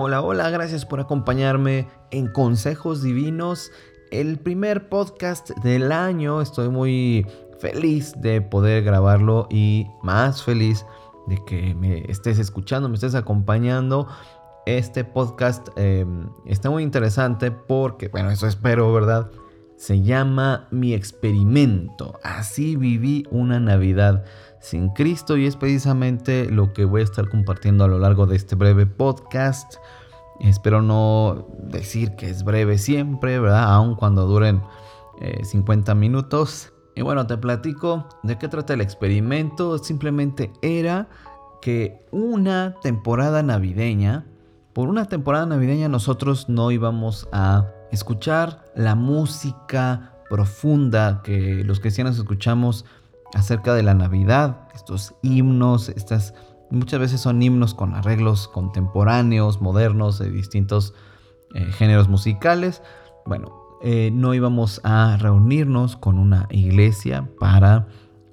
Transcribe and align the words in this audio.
Hola, 0.00 0.22
hola, 0.22 0.48
gracias 0.50 0.86
por 0.86 1.00
acompañarme 1.00 1.88
en 2.12 2.28
Consejos 2.28 3.02
Divinos, 3.02 3.72
el 4.12 4.38
primer 4.38 4.88
podcast 4.88 5.50
del 5.64 5.90
año. 5.90 6.40
Estoy 6.40 6.68
muy 6.68 7.26
feliz 7.58 8.12
de 8.16 8.40
poder 8.40 8.84
grabarlo 8.84 9.48
y 9.50 9.88
más 10.04 10.44
feliz 10.44 10.86
de 11.26 11.44
que 11.44 11.74
me 11.74 12.08
estés 12.08 12.38
escuchando, 12.38 12.88
me 12.88 12.94
estés 12.94 13.16
acompañando. 13.16 14.06
Este 14.66 15.02
podcast 15.02 15.66
em, 15.74 16.28
está 16.46 16.70
muy 16.70 16.84
interesante 16.84 17.50
porque, 17.50 18.06
bueno, 18.06 18.30
eso 18.30 18.46
espero, 18.46 18.92
¿verdad? 18.92 19.28
Se 19.78 20.02
llama 20.02 20.66
Mi 20.72 20.92
experimento. 20.92 22.18
Así 22.24 22.74
viví 22.74 23.24
una 23.30 23.60
Navidad 23.60 24.24
sin 24.60 24.88
Cristo 24.88 25.36
y 25.36 25.46
es 25.46 25.54
precisamente 25.54 26.50
lo 26.50 26.72
que 26.72 26.84
voy 26.84 27.02
a 27.02 27.04
estar 27.04 27.28
compartiendo 27.28 27.84
a 27.84 27.88
lo 27.88 28.00
largo 28.00 28.26
de 28.26 28.34
este 28.34 28.56
breve 28.56 28.86
podcast. 28.86 29.76
Espero 30.40 30.82
no 30.82 31.46
decir 31.62 32.16
que 32.16 32.28
es 32.28 32.42
breve 32.42 32.76
siempre, 32.76 33.38
¿verdad? 33.38 33.72
Aun 33.72 33.94
cuando 33.94 34.26
duren 34.26 34.62
50 35.44 35.92
eh, 35.92 35.94
minutos. 35.94 36.72
Y 36.96 37.02
bueno, 37.02 37.28
te 37.28 37.38
platico 37.38 38.08
de 38.24 38.36
qué 38.36 38.48
trata 38.48 38.74
el 38.74 38.80
experimento. 38.80 39.78
Simplemente 39.78 40.50
era 40.60 41.08
que 41.62 42.04
una 42.10 42.74
temporada 42.82 43.44
navideña, 43.44 44.26
por 44.72 44.88
una 44.88 45.04
temporada 45.04 45.46
navideña 45.46 45.88
nosotros 45.88 46.48
no 46.48 46.72
íbamos 46.72 47.28
a 47.30 47.68
escuchar 47.90 48.64
la 48.74 48.94
música 48.94 50.14
profunda 50.28 51.22
que 51.22 51.62
los 51.64 51.80
cristianos 51.80 52.18
escuchamos 52.18 52.84
acerca 53.34 53.74
de 53.74 53.82
la 53.82 53.94
Navidad, 53.94 54.68
estos 54.74 55.14
himnos, 55.22 55.88
estas 55.90 56.34
muchas 56.70 57.00
veces 57.00 57.20
son 57.20 57.42
himnos 57.42 57.74
con 57.74 57.94
arreglos 57.94 58.48
contemporáneos, 58.48 59.60
modernos, 59.60 60.18
de 60.18 60.30
distintos 60.30 60.94
eh, 61.54 61.64
géneros 61.72 62.08
musicales. 62.08 62.82
Bueno, 63.26 63.52
eh, 63.82 64.10
no 64.12 64.34
íbamos 64.34 64.80
a 64.84 65.16
reunirnos 65.18 65.96
con 65.96 66.18
una 66.18 66.46
iglesia 66.50 67.28
para 67.38 67.86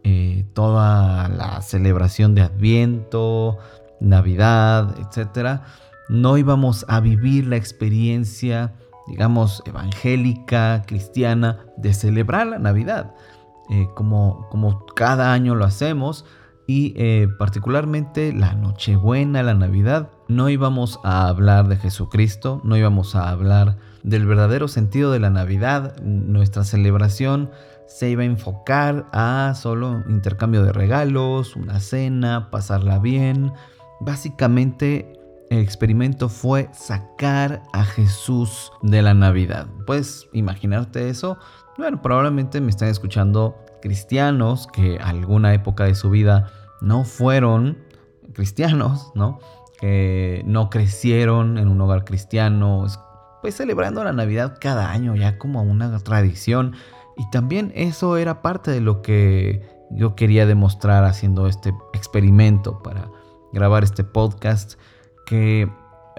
eh, 0.04 0.46
toda 0.54 1.30
la 1.30 1.62
celebración 1.62 2.36
de 2.36 2.42
Adviento, 2.42 3.58
Navidad, 4.00 4.96
etc. 5.00 5.62
No 6.10 6.38
íbamos 6.38 6.86
a 6.88 7.00
vivir 7.00 7.48
la 7.48 7.56
experiencia, 7.56 8.74
digamos, 9.08 9.64
evangélica, 9.66 10.84
cristiana, 10.86 11.66
de 11.78 11.94
celebrar 11.94 12.48
la 12.48 12.60
Navidad. 12.60 13.16
Eh, 13.70 13.88
como, 13.96 14.48
como 14.50 14.86
cada 14.86 15.34
año 15.34 15.56
lo 15.56 15.66
hacemos 15.66 16.26
y 16.68 16.94
eh, 16.98 17.28
particularmente 17.40 18.32
la 18.34 18.54
Nochebuena, 18.54 19.44
la 19.44 19.54
Navidad, 19.54 20.12
no 20.28 20.50
íbamos 20.50 21.00
a 21.04 21.28
hablar 21.28 21.68
de 21.68 21.78
Jesucristo, 21.78 22.62
no 22.64 22.78
íbamos 22.78 23.16
a 23.16 23.30
hablar 23.30 23.78
del 24.04 24.26
verdadero 24.26 24.68
sentido 24.68 25.12
de 25.12 25.20
la 25.20 25.30
Navidad, 25.30 26.00
nuestra 26.02 26.64
celebración 26.64 27.50
se 27.88 28.10
iba 28.10 28.24
a 28.24 28.26
enfocar 28.26 29.08
a 29.12 29.54
solo 29.56 30.04
intercambio 30.10 30.64
de 30.64 30.74
regalos, 30.74 31.56
una 31.56 31.80
cena, 31.80 32.50
pasarla 32.50 33.00
bien. 33.00 33.54
Básicamente 34.00 35.15
experimento 35.60 36.30
fue 36.30 36.70
sacar 36.74 37.64
a 37.74 37.84
Jesús 37.84 38.72
de 38.82 39.02
la 39.02 39.14
Navidad. 39.14 39.68
¿Puedes 39.86 40.28
imaginarte 40.34 41.10
eso? 41.10 41.38
Bueno, 41.78 42.02
probablemente 42.02 42.62
me 42.62 42.70
están 42.70 42.90
escuchando 42.90 43.58
cristianos 43.82 44.68
que 44.68 44.98
alguna 44.98 45.54
época 45.54 45.84
de 45.84 45.96
su 45.96 46.10
vida 46.10 46.52
no 46.82 47.04
fueron 47.04 47.78
cristianos, 48.34 49.12
¿no? 49.16 49.40
Que 49.80 50.44
no 50.46 50.70
crecieron 50.70 51.58
en 51.58 51.68
un 51.68 51.82
hogar 51.82 52.06
cristiano, 52.06 52.86
pues 53.42 53.56
celebrando 53.56 54.04
la 54.04 54.14
Navidad 54.14 54.58
cada 54.60 54.92
año 54.92 55.16
ya 55.16 55.38
como 55.38 55.62
una 55.64 55.98
tradición. 56.00 56.74
Y 57.18 57.30
también 57.30 57.72
eso 57.76 58.18
era 58.18 58.42
parte 58.42 58.72
de 58.72 58.82
lo 58.82 59.02
que 59.02 59.62
yo 59.92 60.16
quería 60.16 60.46
demostrar 60.46 61.04
haciendo 61.04 61.48
este 61.48 61.74
experimento 61.94 62.82
para 62.82 63.10
grabar 63.54 63.84
este 63.84 64.04
podcast, 64.04 64.74
que 65.26 65.70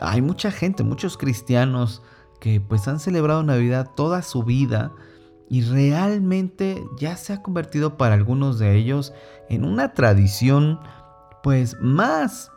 hay 0.01 0.23
mucha 0.23 0.51
gente, 0.51 0.85
muchos 0.85 1.17
cristianos 1.17 2.03
que 2.41 2.61
pues 2.61 2.87
han 2.89 3.01
celebrado 3.01 3.43
Navidad 3.43 3.91
toda 3.97 4.23
su 4.23 4.43
vida 4.43 4.93
y 5.49 5.63
realmente 5.63 6.85
ya 6.99 7.17
se 7.17 7.33
ha 7.33 7.43
convertido 7.43 7.97
para 7.97 8.15
algunos 8.15 8.59
de 8.59 8.75
ellos 8.75 9.13
en 9.49 9.65
una 9.65 9.95
tradición 9.95 10.81
pues 11.43 11.77
más 11.81 12.51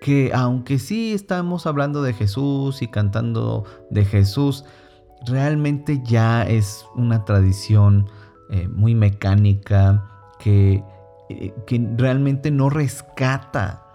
que 0.00 0.30
aunque 0.34 0.78
sí 0.78 1.12
estamos 1.12 1.66
hablando 1.66 2.02
de 2.02 2.12
Jesús 2.12 2.82
y 2.82 2.88
cantando 2.88 3.64
de 3.90 4.04
Jesús, 4.04 4.64
realmente 5.26 6.00
ya 6.04 6.42
es 6.42 6.86
una 6.94 7.24
tradición 7.24 8.08
eh, 8.50 8.68
muy 8.68 8.94
mecánica 8.94 10.06
que, 10.38 10.82
eh, 11.28 11.54
que, 11.66 11.88
realmente 11.96 12.50
no 12.50 12.70
rescata 12.70 13.89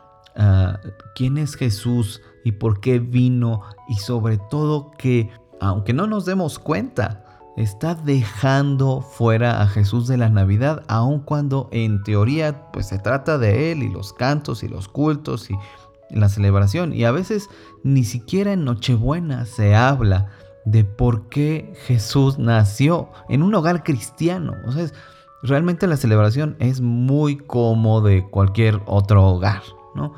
quién 1.15 1.37
es 1.37 1.55
Jesús 1.55 2.21
y 2.43 2.53
por 2.53 2.79
qué 2.79 2.99
vino 2.99 3.61
y 3.87 3.95
sobre 3.95 4.37
todo 4.37 4.91
que 4.97 5.31
aunque 5.61 5.93
no 5.93 6.07
nos 6.07 6.25
demos 6.25 6.59
cuenta, 6.59 7.25
está 7.55 7.95
dejando 7.95 9.01
fuera 9.01 9.61
a 9.61 9.67
Jesús 9.67 10.07
de 10.07 10.17
la 10.17 10.29
Navidad, 10.29 10.83
aun 10.87 11.21
cuando 11.21 11.69
en 11.71 12.03
teoría 12.03 12.69
pues 12.71 12.87
se 12.87 12.99
trata 12.99 13.37
de 13.37 13.71
Él 13.71 13.83
y 13.83 13.89
los 13.89 14.13
cantos 14.13 14.63
y 14.63 14.67
los 14.67 14.87
cultos 14.87 15.49
y 15.49 15.55
la 16.09 16.29
celebración. 16.29 16.93
Y 16.93 17.05
a 17.05 17.11
veces 17.11 17.49
ni 17.83 18.03
siquiera 18.03 18.53
en 18.53 18.65
Nochebuena 18.65 19.45
se 19.45 19.75
habla 19.75 20.29
de 20.65 20.83
por 20.83 21.29
qué 21.29 21.73
Jesús 21.85 22.37
nació 22.37 23.09
en 23.29 23.43
un 23.43 23.53
hogar 23.55 23.83
cristiano. 23.83 24.53
O 24.67 24.71
sea, 24.71 24.87
realmente 25.43 25.87
la 25.87 25.97
celebración 25.97 26.57
es 26.59 26.81
muy 26.81 27.37
como 27.37 28.01
de 28.01 28.27
cualquier 28.29 28.81
otro 28.85 29.25
hogar, 29.25 29.61
¿no? 29.95 30.13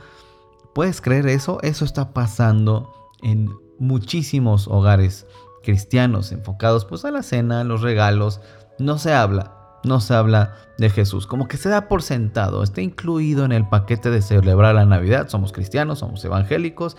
¿Puedes 0.73 1.01
creer 1.01 1.27
eso? 1.27 1.59
Eso 1.61 1.85
está 1.85 2.13
pasando 2.13 2.91
en 3.21 3.49
muchísimos 3.79 4.67
hogares 4.67 5.25
cristianos 5.63 6.31
enfocados 6.31 6.85
pues 6.85 7.03
a 7.05 7.11
la 7.11 7.23
cena, 7.23 7.63
los 7.63 7.81
regalos, 7.81 8.41
no 8.79 8.97
se 8.97 9.13
habla, 9.13 9.79
no 9.83 9.99
se 9.99 10.13
habla 10.13 10.55
de 10.77 10.89
Jesús, 10.89 11.27
como 11.27 11.47
que 11.47 11.57
se 11.57 11.69
da 11.69 11.87
por 11.87 12.03
sentado, 12.03 12.63
está 12.63 12.81
incluido 12.81 13.43
en 13.43 13.51
el 13.51 13.67
paquete 13.67 14.09
de 14.09 14.21
celebrar 14.21 14.75
la 14.75 14.85
Navidad, 14.85 15.27
somos 15.29 15.51
cristianos, 15.51 15.99
somos 15.99 16.23
evangélicos, 16.23 16.95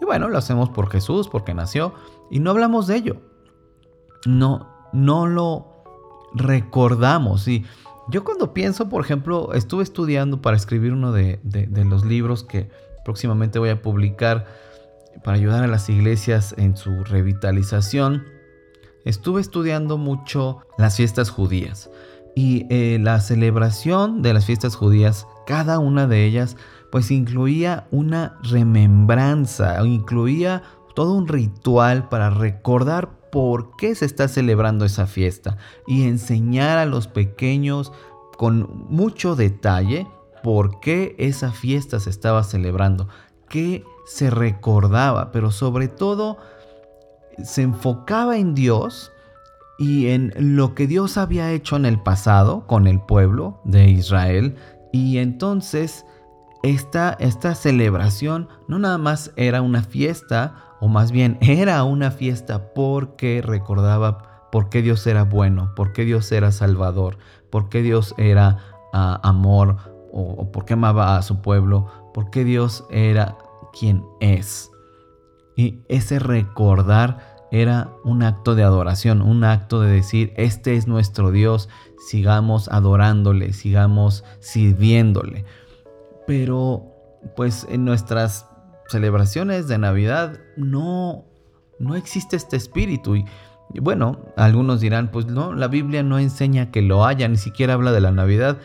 y 0.00 0.04
bueno, 0.04 0.28
lo 0.28 0.38
hacemos 0.38 0.70
por 0.70 0.90
Jesús, 0.90 1.28
porque 1.28 1.54
nació, 1.54 1.94
y 2.30 2.40
no 2.40 2.50
hablamos 2.50 2.86
de 2.86 2.96
ello, 2.96 3.16
no, 4.26 4.68
no 4.92 5.26
lo 5.26 5.84
recordamos, 6.34 7.46
y 7.46 7.66
yo 8.10 8.24
cuando 8.24 8.54
pienso, 8.54 8.88
por 8.88 9.04
ejemplo, 9.04 9.52
estuve 9.52 9.82
estudiando 9.82 10.40
para 10.40 10.56
escribir 10.56 10.92
uno 10.92 11.12
de, 11.12 11.40
los 11.84 12.04
libros 12.04 12.42
que 12.42 12.70
próximamente 13.04 13.58
voy 13.58 13.70
a 13.70 13.82
publicar, 13.82 14.46
para 15.24 15.36
ayudar 15.36 15.64
a 15.64 15.66
las 15.66 15.88
iglesias 15.88 16.54
en 16.58 16.76
su 16.76 17.04
revitalización, 17.04 18.24
estuve 19.04 19.40
estudiando 19.40 19.98
mucho 19.98 20.60
las 20.78 20.96
fiestas 20.96 21.28
judías. 21.28 21.90
Y 22.34 22.66
eh, 22.70 22.98
la 23.00 23.20
celebración 23.20 24.22
de 24.22 24.32
las 24.32 24.44
fiestas 24.44 24.76
judías, 24.76 25.26
cada 25.46 25.78
una 25.78 26.06
de 26.06 26.24
ellas, 26.24 26.56
pues 26.92 27.10
incluía 27.10 27.88
una 27.90 28.38
remembranza, 28.42 29.84
incluía 29.84 30.62
todo 30.94 31.12
un 31.12 31.28
ritual 31.28 32.08
para 32.08 32.30
recordar 32.30 33.17
por 33.30 33.76
qué 33.76 33.94
se 33.94 34.04
está 34.04 34.28
celebrando 34.28 34.84
esa 34.84 35.06
fiesta 35.06 35.56
y 35.86 36.04
enseñar 36.04 36.78
a 36.78 36.86
los 36.86 37.06
pequeños 37.06 37.92
con 38.36 38.86
mucho 38.88 39.36
detalle 39.36 40.06
por 40.42 40.80
qué 40.80 41.16
esa 41.18 41.52
fiesta 41.52 42.00
se 42.00 42.10
estaba 42.10 42.44
celebrando, 42.44 43.08
qué 43.48 43.84
se 44.06 44.30
recordaba, 44.30 45.32
pero 45.32 45.50
sobre 45.50 45.88
todo 45.88 46.38
se 47.42 47.62
enfocaba 47.62 48.38
en 48.38 48.54
Dios 48.54 49.12
y 49.78 50.08
en 50.08 50.32
lo 50.36 50.74
que 50.74 50.86
Dios 50.86 51.16
había 51.16 51.52
hecho 51.52 51.76
en 51.76 51.86
el 51.86 52.00
pasado 52.00 52.66
con 52.66 52.86
el 52.86 53.00
pueblo 53.00 53.60
de 53.64 53.88
Israel. 53.88 54.56
Y 54.92 55.18
entonces 55.18 56.04
esta, 56.62 57.16
esta 57.20 57.54
celebración 57.54 58.48
no 58.66 58.78
nada 58.78 58.98
más 58.98 59.32
era 59.36 59.62
una 59.62 59.82
fiesta, 59.82 60.67
o 60.80 60.88
más 60.88 61.12
bien 61.12 61.38
era 61.40 61.82
una 61.84 62.10
fiesta 62.10 62.72
porque 62.74 63.42
recordaba 63.42 64.48
por 64.50 64.70
qué 64.70 64.82
Dios 64.82 65.06
era 65.06 65.24
bueno, 65.24 65.74
por 65.74 65.92
qué 65.92 66.04
Dios 66.04 66.30
era 66.32 66.52
salvador, 66.52 67.18
por 67.50 67.68
qué 67.68 67.82
Dios 67.82 68.14
era 68.16 68.58
ah, 68.92 69.20
amor, 69.22 69.76
o, 70.12 70.22
o 70.22 70.52
por 70.52 70.64
qué 70.64 70.74
amaba 70.74 71.16
a 71.16 71.22
su 71.22 71.42
pueblo, 71.42 71.86
por 72.14 72.30
qué 72.30 72.44
Dios 72.44 72.84
era 72.90 73.36
quién 73.78 74.04
es. 74.20 74.70
Y 75.56 75.80
ese 75.88 76.18
recordar 76.18 77.38
era 77.50 77.90
un 78.04 78.22
acto 78.22 78.54
de 78.54 78.62
adoración, 78.62 79.22
un 79.22 79.44
acto 79.44 79.80
de 79.80 79.90
decir, 79.90 80.32
este 80.36 80.76
es 80.76 80.86
nuestro 80.86 81.30
Dios, 81.30 81.68
sigamos 82.08 82.68
adorándole, 82.68 83.52
sigamos 83.52 84.24
sirviéndole. 84.40 85.44
Pero 86.26 86.84
pues 87.36 87.66
en 87.70 87.84
nuestras 87.84 88.46
celebraciones 88.88 89.68
de 89.68 89.78
Navidad 89.78 90.40
no, 90.56 91.24
no 91.78 91.94
existe 91.94 92.36
este 92.36 92.56
espíritu. 92.56 93.16
Y, 93.16 93.24
bueno, 93.80 94.18
algunos 94.36 94.80
dirán, 94.80 95.10
pues 95.10 95.26
no, 95.26 95.52
la 95.52 95.68
Biblia 95.68 96.02
no 96.02 96.18
enseña 96.18 96.70
que 96.70 96.82
lo 96.82 97.04
haya, 97.04 97.28
ni 97.28 97.36
siquiera 97.36 97.74
habla 97.74 97.92
de 97.92 98.00
la 98.00 98.10
Navidad. 98.10 98.58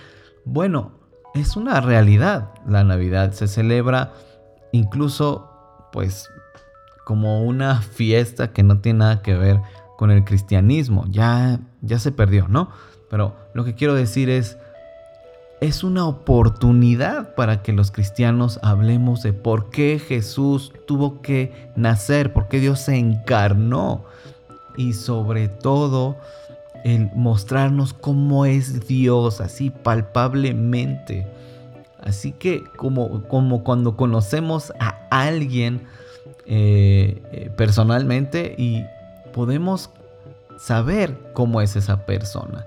Bueno, 0.46 0.94
es 1.34 1.56
una 1.56 1.82
realidad. 1.82 2.52
La 2.68 2.84
Navidad 2.84 3.32
se 3.34 3.48
celebra 3.48 4.14
incluso, 4.72 5.50
pues, 5.92 6.30
como 7.06 7.44
una 7.44 7.82
fiesta 7.82 8.54
que 8.54 8.64
no 8.64 8.80
tiene 8.80 9.00
nada 9.00 9.22
que 9.22 9.36
ver 9.36 9.62
con 9.98 10.10
el 10.10 10.24
cristianismo. 10.24 11.06
Ya, 11.10 11.60
ya 11.82 12.00
se 12.00 12.12
perdió, 12.12 12.48
¿no? 12.48 12.70
Pero 13.10 13.36
lo 13.54 13.66
que 13.66 13.76
quiero 13.76 13.94
decir 13.94 14.30
es, 14.30 14.58
es 15.64 15.82
una 15.86 16.06
oportunidad 16.06 17.36
para 17.36 17.62
que 17.64 17.72
los 17.72 17.90
cristianos 17.90 18.60
hablemos 18.64 19.24
de 19.24 19.32
por 19.32 19.70
qué 19.70 19.98
Jesús 19.98 20.74
tuvo 20.86 21.22
que 21.22 21.70
nacer, 21.78 22.34
por 22.34 22.50
qué 22.50 22.60
Dios 22.60 22.82
se 22.82 22.98
encarnó 22.98 24.04
y 24.76 24.92
sobre 24.92 25.48
todo 25.48 26.18
el 26.84 27.10
mostrarnos 27.16 27.94
cómo 27.94 28.46
es 28.46 28.88
Dios 28.88 29.40
así 29.40 29.70
palpablemente. 29.70 31.26
Así 32.02 32.34
que 32.34 32.66
como, 32.76 33.24
como 33.30 33.64
cuando 33.64 33.96
conocemos 33.96 34.74
a 34.82 35.08
alguien 35.12 35.88
eh, 36.46 37.22
eh, 37.32 37.50
personalmente 37.56 38.54
y 38.58 38.84
podemos 39.32 39.92
saber 40.60 41.18
cómo 41.32 41.62
es 41.62 41.78
esa 41.78 42.06
persona. 42.06 42.66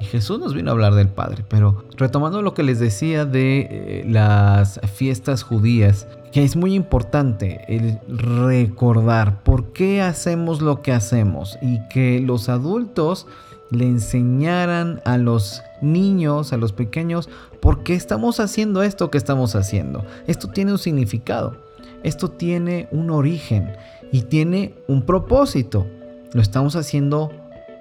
Y 0.00 0.06
Jesús 0.06 0.40
nos 0.40 0.54
vino 0.54 0.70
a 0.70 0.72
hablar 0.72 0.94
del 0.94 1.08
Padre, 1.08 1.44
pero 1.46 1.84
retomando 1.96 2.40
lo 2.40 2.54
que 2.54 2.62
les 2.62 2.80
decía 2.80 3.26
de 3.26 3.68
eh, 3.70 4.04
las 4.08 4.80
fiestas 4.94 5.42
judías, 5.42 6.08
que 6.32 6.42
es 6.42 6.56
muy 6.56 6.74
importante 6.74 7.60
el 7.68 7.98
recordar 8.08 9.42
por 9.42 9.72
qué 9.72 10.00
hacemos 10.00 10.62
lo 10.62 10.80
que 10.80 10.92
hacemos 10.92 11.58
y 11.60 11.86
que 11.88 12.20
los 12.20 12.48
adultos 12.48 13.26
le 13.70 13.84
enseñaran 13.84 15.02
a 15.04 15.18
los 15.18 15.62
niños, 15.82 16.54
a 16.54 16.56
los 16.56 16.72
pequeños, 16.72 17.28
por 17.60 17.82
qué 17.82 17.94
estamos 17.94 18.40
haciendo 18.40 18.82
esto 18.82 19.10
que 19.10 19.18
estamos 19.18 19.54
haciendo. 19.54 20.04
Esto 20.26 20.48
tiene 20.48 20.72
un 20.72 20.78
significado, 20.78 21.56
esto 22.02 22.30
tiene 22.30 22.88
un 22.90 23.10
origen 23.10 23.72
y 24.12 24.22
tiene 24.22 24.74
un 24.88 25.02
propósito. 25.02 25.86
Lo 26.32 26.40
estamos 26.40 26.74
haciendo 26.74 27.30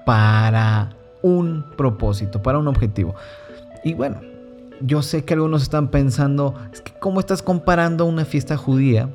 para 0.06 0.99
un 1.22 1.66
propósito, 1.76 2.42
para 2.42 2.58
un 2.58 2.68
objetivo. 2.68 3.16
Y 3.84 3.94
bueno, 3.94 4.22
yo 4.82 5.02
sé 5.02 5.26
que 5.26 5.34
algunos 5.34 5.64
están 5.64 5.90
pensando, 5.90 6.56
es 6.72 6.82
que 6.82 6.94
¿cómo 7.00 7.20
estás 7.20 7.42
comparando 7.42 8.06
una 8.06 8.26
fiesta 8.26 8.58
judía 8.58 9.10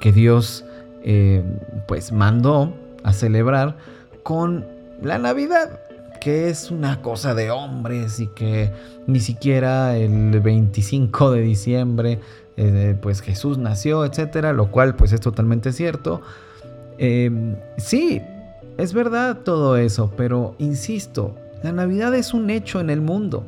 que 0.00 0.12
Dios 0.12 0.64
eh, 1.02 1.42
pues 1.86 2.12
mandó 2.12 2.74
a 3.02 3.12
celebrar 3.12 3.76
con 4.22 4.66
la 5.02 5.18
Navidad? 5.18 5.80
que 6.20 6.50
es 6.50 6.70
una 6.70 7.00
cosa 7.00 7.34
de 7.34 7.50
hombres 7.50 8.20
y 8.20 8.26
que 8.26 8.70
ni 9.06 9.20
siquiera 9.20 9.96
el 9.96 10.38
25 10.38 11.30
de 11.30 11.40
diciembre 11.40 12.20
eh, 12.58 12.94
pues 13.00 13.22
Jesús 13.22 13.56
nació, 13.56 14.04
etcétera, 14.04 14.52
lo 14.52 14.70
cual 14.70 14.94
pues 14.94 15.12
es 15.12 15.20
totalmente 15.20 15.72
cierto. 15.72 16.20
Em, 16.98 17.56
sí, 17.78 18.20
es 18.76 18.92
verdad 18.92 19.38
todo 19.44 19.78
eso, 19.78 20.12
pero 20.14 20.54
insisto, 20.58 21.34
la 21.62 21.72
Navidad 21.72 22.14
es 22.14 22.34
un 22.34 22.50
hecho 22.50 22.80
en 22.80 22.90
el 22.90 23.00
mundo 23.00 23.44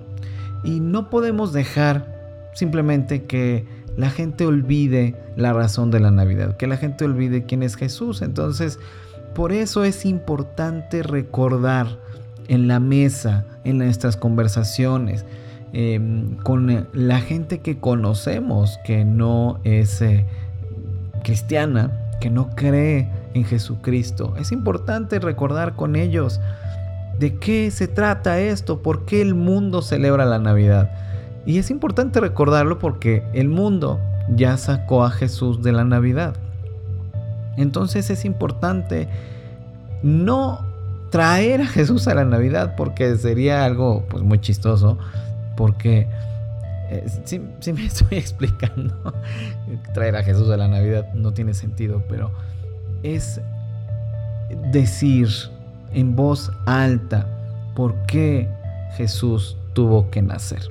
y 0.64 0.80
no 0.80 1.10
podemos 1.10 1.52
dejar 1.52 2.06
simplemente 2.54 3.24
que 3.24 3.66
la 3.96 4.10
gente 4.10 4.46
olvide 4.46 5.16
la 5.36 5.52
razón 5.52 5.90
de 5.90 6.00
la 6.00 6.10
Navidad, 6.10 6.56
que 6.56 6.66
la 6.66 6.76
gente 6.76 7.04
olvide 7.04 7.44
quién 7.44 7.62
es 7.62 7.76
Jesús. 7.76 8.22
Entonces, 8.22 8.78
por 9.34 9.52
eso 9.52 9.84
es 9.84 10.04
importante 10.04 11.02
recordar 11.02 11.98
en 12.48 12.68
la 12.68 12.80
mesa, 12.80 13.46
en 13.64 13.78
nuestras 13.78 14.16
conversaciones, 14.16 15.24
em, 15.72 16.36
con 16.36 16.86
la 16.92 17.20
gente 17.20 17.60
que 17.60 17.78
conocemos 17.78 18.78
que 18.84 19.04
no 19.04 19.60
es 19.64 20.02
eh, 20.02 20.26
cristiana, 21.22 21.92
que 22.20 22.30
no 22.30 22.50
cree 22.50 23.08
en 23.34 23.44
Jesucristo. 23.44 24.34
Es 24.38 24.52
importante 24.52 25.18
recordar 25.18 25.74
con 25.74 25.96
ellos 25.96 26.40
de 27.18 27.36
qué 27.36 27.70
se 27.70 27.88
trata 27.88 28.40
esto, 28.40 28.82
por 28.82 29.04
qué 29.04 29.22
el 29.22 29.34
mundo 29.34 29.82
celebra 29.82 30.24
la 30.24 30.38
Navidad. 30.38 30.90
Y 31.46 31.58
es 31.58 31.70
importante 31.70 32.20
recordarlo 32.20 32.78
porque 32.78 33.22
el 33.32 33.48
mundo 33.48 34.00
ya 34.28 34.56
sacó 34.56 35.04
a 35.04 35.10
Jesús 35.10 35.62
de 35.62 35.72
la 35.72 35.84
Navidad. 35.84 36.34
Entonces 37.56 38.10
es 38.10 38.24
importante 38.24 39.08
no 40.02 40.64
traer 41.10 41.60
a 41.60 41.66
Jesús 41.66 42.08
a 42.08 42.14
la 42.14 42.24
Navidad 42.24 42.74
porque 42.76 43.16
sería 43.16 43.64
algo 43.64 44.04
pues 44.08 44.22
muy 44.22 44.40
chistoso 44.40 44.98
porque 45.56 46.08
eh, 46.90 47.06
si, 47.24 47.38
me 47.72 47.86
estoy 47.86 48.18
explicando 48.18 49.14
traer 49.92 50.16
a 50.16 50.22
Jesús 50.22 50.50
a 50.50 50.56
la 50.56 50.68
Navidad 50.68 51.12
no 51.12 51.32
tiene 51.34 51.52
sentido 51.52 52.02
pero 52.08 52.32
es 53.02 53.42
decir 54.72 55.28
en 55.94 56.16
voz 56.16 56.50
alta 56.66 57.26
por 57.74 57.94
qué 58.06 58.48
Jesús 58.96 59.56
tuvo 59.72 60.10
que 60.10 60.22
nacer. 60.22 60.70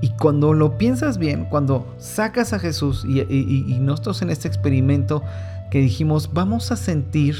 Y 0.00 0.08
cuando 0.10 0.54
lo 0.54 0.78
piensas 0.78 1.18
bien, 1.18 1.44
cuando 1.44 1.86
sacas 1.98 2.52
a 2.52 2.58
Jesús 2.58 3.04
y, 3.04 3.78
nosotros 3.80 4.22
en 4.22 4.30
este 4.30 4.48
experimento 4.48 5.22
que 5.70 5.80
dijimos, 5.80 6.30
vamos 6.32 6.72
a 6.72 6.76
sentir 6.76 7.36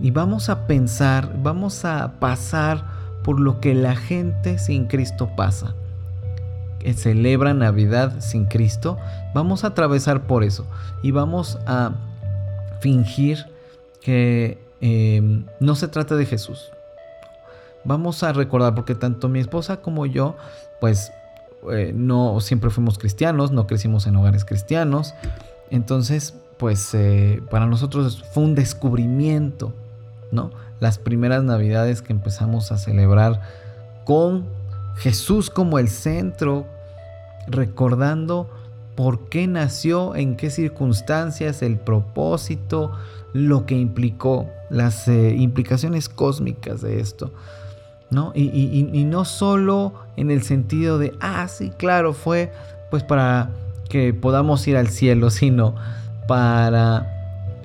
y 0.00 0.10
vamos 0.10 0.48
a 0.48 0.66
pensar, 0.66 1.30
vamos 1.42 1.84
a 1.84 2.12
pasar 2.18 2.84
por 3.22 3.40
lo 3.40 3.60
que 3.60 3.74
la 3.74 3.94
gente 3.94 4.58
sin 4.58 4.86
Cristo 4.86 5.30
pasa. 5.36 5.74
Que 6.78 6.94
celebra 6.94 7.52
Navidad 7.52 8.20
sin 8.20 8.46
Cristo, 8.46 8.96
vamos 9.34 9.64
a 9.64 9.68
atravesar 9.68 10.26
por 10.26 10.44
eso 10.44 10.66
y 11.02 11.10
vamos 11.10 11.58
a 11.66 11.92
fingir 12.80 13.44
que 14.00 14.65
em, 14.86 15.44
no 15.60 15.74
se 15.74 15.88
trata 15.88 16.16
de 16.16 16.26
Jesús. 16.26 16.70
Vamos 17.84 18.22
a 18.22 18.32
recordar, 18.32 18.74
porque 18.74 18.94
tanto 18.94 19.28
mi 19.28 19.40
esposa 19.40 19.78
como 19.78 20.06
yo, 20.06 20.36
pues 20.80 21.12
eh, 21.70 21.92
no 21.94 22.40
siempre 22.40 22.70
fuimos 22.70 22.98
cristianos, 22.98 23.50
no 23.50 23.66
crecimos 23.66 24.06
en 24.06 24.16
hogares 24.16 24.44
cristianos. 24.44 25.14
Entonces, 25.70 26.34
pues 26.58 26.94
eh, 26.94 27.42
para 27.50 27.66
nosotros 27.66 28.24
fue 28.32 28.44
un 28.44 28.54
descubrimiento, 28.54 29.72
¿no? 30.32 30.50
Las 30.80 30.98
primeras 30.98 31.42
navidades 31.42 32.02
que 32.02 32.12
empezamos 32.12 32.72
a 32.72 32.78
celebrar 32.78 33.40
con 34.04 34.46
Jesús 34.96 35.50
como 35.50 35.78
el 35.78 35.88
centro, 35.88 36.66
recordando 37.48 38.48
por 38.94 39.28
qué 39.28 39.46
nació, 39.46 40.16
en 40.16 40.36
qué 40.36 40.50
circunstancias, 40.50 41.62
el 41.62 41.78
propósito, 41.78 42.92
lo 43.36 43.66
que 43.66 43.76
implicó, 43.76 44.48
las 44.70 45.08
eh, 45.08 45.34
implicaciones 45.36 46.08
cósmicas 46.08 46.80
de 46.80 47.00
esto. 47.00 47.32
¿no? 48.10 48.32
Y, 48.34 49.04
no 49.04 49.24
solo 49.24 49.92
en 50.16 50.30
el 50.30 50.42
sentido 50.42 50.98
de, 50.98 51.12
ah, 51.20 51.48
sí, 51.48 51.70
claro, 51.76 52.12
fue 52.12 52.52
pues 52.90 53.02
para 53.02 53.50
que 53.88 54.14
podamos 54.14 54.66
ir 54.68 54.76
al 54.76 54.88
cielo, 54.88 55.30
sino 55.30 55.74
para 56.28 57.12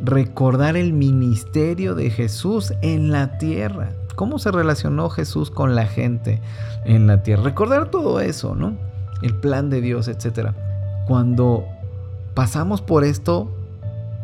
recordar 0.04 0.78
el 0.78 0.94
ministerio 0.94 1.94
de 1.96 2.10
Jesús 2.10 2.74
en 2.82 3.12
la 3.12 3.38
tierra. 3.38 3.92
¿Cómo 4.16 4.40
se 4.40 4.52
relacionó 4.52 5.10
Jesús 5.10 5.52
con 5.52 5.76
la 5.76 5.86
gente 5.86 6.42
en 6.86 7.08
la 7.08 7.24
tierra? 7.24 7.44
Recordar 7.44 7.90
todo 7.90 8.20
eso, 8.20 8.56
¿no? 8.56 8.76
El 9.22 9.36
plan 9.36 9.70
de 9.70 9.82
Dios, 9.82 10.08
etcétera 10.08 10.56
cuando 11.12 11.66
pasamos 12.34 12.82
por 12.82 13.04
esto, 13.04 13.52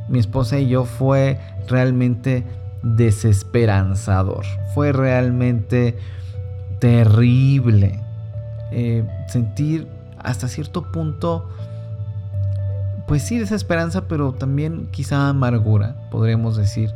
mi 0.09 0.19
esposa 0.19 0.59
y 0.59 0.67
yo 0.67 0.85
fue 0.85 1.39
realmente 1.67 2.45
desesperanzador. 2.83 4.45
Fue 4.73 4.91
realmente 4.91 5.97
terrible. 6.79 7.99
Eh, 8.71 9.05
sentir 9.27 9.87
hasta 10.19 10.47
cierto 10.47 10.91
punto, 10.91 11.49
pues 13.07 13.23
sí, 13.23 13.37
desesperanza, 13.37 14.07
pero 14.07 14.33
también 14.33 14.87
quizá 14.91 15.29
amargura, 15.29 15.95
podríamos 16.11 16.57
decir. 16.57 16.93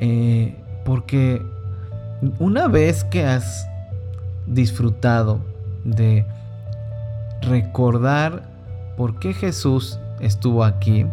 Eh, 0.00 0.56
porque 0.84 1.42
una 2.38 2.68
vez 2.68 3.04
que 3.04 3.24
has 3.24 3.66
disfrutado 4.46 5.40
de 5.84 6.26
recordar 7.42 8.42
por 8.96 9.18
qué 9.18 9.32
Jesús 9.32 9.98
estuvo 10.20 10.64
aquí, 10.64 11.06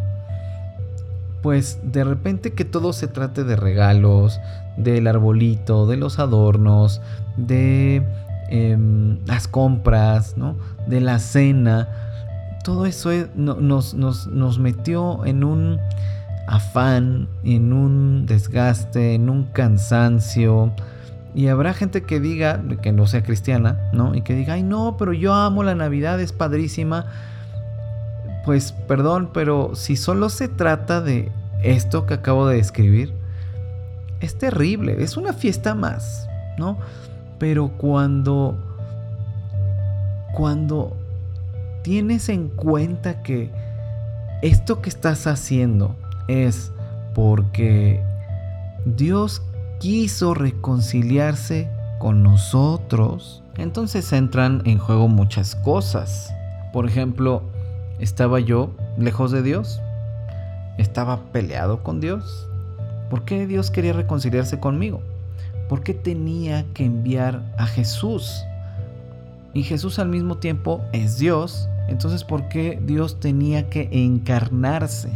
pues 1.48 1.80
de 1.82 2.04
repente 2.04 2.52
que 2.52 2.66
todo 2.66 2.92
se 2.92 3.08
trate 3.08 3.46
de 3.46 3.56
regalos, 3.56 4.42
del 4.76 5.08
arbolito, 5.08 5.88
de 5.88 5.96
los 5.96 6.20
adornos, 6.20 7.00
de 7.38 8.06
em, 8.50 9.20
las 9.26 9.48
compras, 9.48 10.36
¿no? 10.36 10.58
de 10.88 11.00
la 11.00 11.20
cena, 11.20 11.88
todo 12.66 12.86
eso 12.86 13.12
nos, 13.38 13.94
nos, 13.94 14.60
metió 14.60 15.26
en 15.26 15.46
un 15.46 15.80
afán, 16.50 17.30
en 17.46 17.72
un 17.72 18.26
desgaste, 18.26 19.16
en 19.16 19.30
un 19.30 19.46
cansancio. 19.46 20.74
Y 21.34 21.48
habrá 21.48 21.74
gente 21.74 22.04
que 22.04 22.20
diga, 22.20 22.62
que 22.82 22.92
no 22.92 23.08
sea 23.08 23.24
cristiana, 23.24 23.90
¿no? 23.94 24.16
Y 24.16 24.22
que 24.22 24.36
diga, 24.36 24.56
ay 24.56 24.64
no, 24.64 24.98
pero 24.98 25.14
yo 25.14 25.34
amo 25.34 25.64
la 25.64 25.76
Navidad, 25.76 26.20
es 26.20 26.34
padrísima. 26.34 27.06
Pues 28.48 28.72
perdón, 28.72 29.32
pero 29.34 29.76
si 29.76 29.98
solo 29.98 30.30
se 30.30 30.48
trata 30.48 31.02
de 31.02 31.34
esto 31.64 32.06
que 32.06 32.14
acabo 32.14 32.48
de 32.48 32.56
describir, 32.56 33.14
es 34.22 34.38
terrible, 34.38 35.04
es 35.04 35.18
una 35.18 35.34
fiesta 35.34 35.76
más, 35.76 36.30
¿no? 36.58 36.78
Pero 37.40 37.74
cuando, 37.78 38.58
cuando 40.34 40.96
tienes 41.84 42.30
en 42.30 42.48
cuenta 42.48 43.22
que 43.22 43.52
esto 44.42 44.82
que 44.82 44.88
estás 44.92 45.28
haciendo 45.28 45.98
es 46.30 46.72
porque 47.16 48.02
Dios 48.86 49.42
quiso 49.82 50.34
reconciliarse 50.34 51.70
con 52.00 52.24
nosotros, 52.24 53.44
entonces 53.58 54.14
entran 54.14 54.62
en 54.64 54.78
juego 54.78 55.10
muchas 55.10 55.54
cosas. 55.54 56.34
Por 56.72 56.88
ejemplo, 56.88 57.44
¿estaba 58.00 58.40
yo 58.40 58.72
lejos 58.98 59.32
de 59.32 59.42
Dios? 59.42 59.82
¿Estaba 60.78 61.32
peleado 61.32 61.84
con 61.84 62.00
Dios? 62.00 62.48
¿Por 63.10 63.24
qué 63.24 63.48
Dios 63.48 63.72
quería 63.72 63.94
reconciliarse 63.94 64.60
conmigo? 64.60 65.02
¿Por 65.70 65.82
qué 65.82 65.94
tenía 65.94 66.66
que 66.74 66.86
enviar 66.86 67.42
a 67.58 67.66
Jesús? 67.66 68.44
Y 69.54 69.64
Jesús 69.64 70.00
al 70.00 70.10
mismo 70.10 70.38
tiempo 70.38 70.82
es 70.94 71.18
Dios. 71.18 71.68
Entonces, 71.88 72.24
¿por 72.24 72.48
qué 72.48 72.80
Dios 72.86 73.20
tenía 73.20 73.70
que 73.70 73.90
encarnarse? 73.92 75.10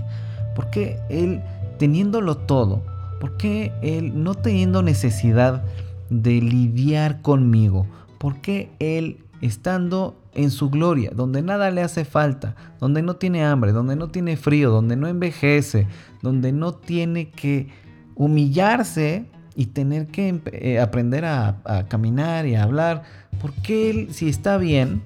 ¿Por 0.55 0.69
qué 0.69 0.99
Él, 1.09 1.41
teniéndolo 1.77 2.37
todo, 2.37 2.81
por 3.19 3.37
qué 3.37 3.71
Él 3.81 4.23
no 4.23 4.35
teniendo 4.35 4.81
necesidad 4.81 5.63
de 6.09 6.41
lidiar 6.41 7.21
conmigo? 7.21 7.85
¿Por 8.17 8.41
qué 8.41 8.71
Él, 8.79 9.23
estando 9.41 10.15
en 10.33 10.51
su 10.51 10.69
gloria, 10.69 11.11
donde 11.13 11.41
nada 11.41 11.71
le 11.71 11.81
hace 11.81 12.05
falta, 12.05 12.55
donde 12.79 13.01
no 13.01 13.15
tiene 13.15 13.43
hambre, 13.43 13.71
donde 13.71 13.95
no 13.95 14.09
tiene 14.09 14.37
frío, 14.37 14.71
donde 14.71 14.95
no 14.95 15.07
envejece, 15.07 15.87
donde 16.21 16.51
no 16.51 16.73
tiene 16.73 17.29
que 17.31 17.69
humillarse 18.15 19.25
y 19.55 19.67
tener 19.67 20.07
que 20.07 20.39
eh, 20.53 20.79
aprender 20.79 21.25
a, 21.25 21.57
a, 21.65 21.87
caminar 21.87 22.45
y 22.45 22.55
a 22.55 22.63
hablar. 22.63 23.03
¿Por 23.41 23.53
qué 23.53 23.89
él, 23.89 24.13
si 24.13 24.29
está 24.29 24.57
bien, 24.57 25.01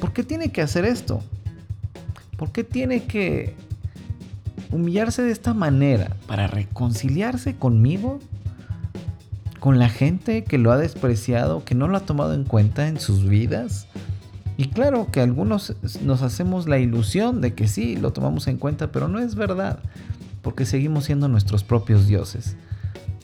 por 0.00 0.12
qué 0.12 0.24
tiene 0.24 0.50
que 0.50 0.60
hacer 0.60 0.84
esto? 0.84 1.22
¿Por 2.36 2.50
qué 2.50 2.64
tiene 2.64 3.04
que 3.04 3.54
humillarse 4.70 5.22
de 5.22 5.30
esta 5.30 5.54
manera 5.54 6.16
para 6.26 6.48
reconciliarse 6.48 7.56
conmigo? 7.56 8.18
¿Con 9.64 9.78
la 9.78 9.88
gente 9.88 10.44
que 10.44 10.58
lo 10.58 10.72
ha 10.72 10.76
despreciado, 10.76 11.64
que 11.64 11.74
no 11.74 11.88
lo 11.88 11.96
ha 11.96 12.00
tomado 12.00 12.34
en 12.34 12.44
cuenta 12.44 12.86
en 12.86 13.00
sus 13.00 13.26
vidas? 13.26 13.86
Y 14.58 14.68
claro 14.68 15.10
que 15.10 15.22
algunos 15.22 15.74
nos 16.02 16.20
hacemos 16.20 16.68
la 16.68 16.78
ilusión 16.78 17.40
de 17.40 17.54
que 17.54 17.66
sí, 17.66 17.96
lo 17.96 18.12
tomamos 18.12 18.46
en 18.46 18.58
cuenta, 18.58 18.92
pero 18.92 19.08
no 19.08 19.20
es 19.20 19.36
verdad, 19.36 19.78
porque 20.42 20.66
seguimos 20.66 21.04
siendo 21.04 21.28
nuestros 21.28 21.64
propios 21.64 22.06
dioses, 22.06 22.58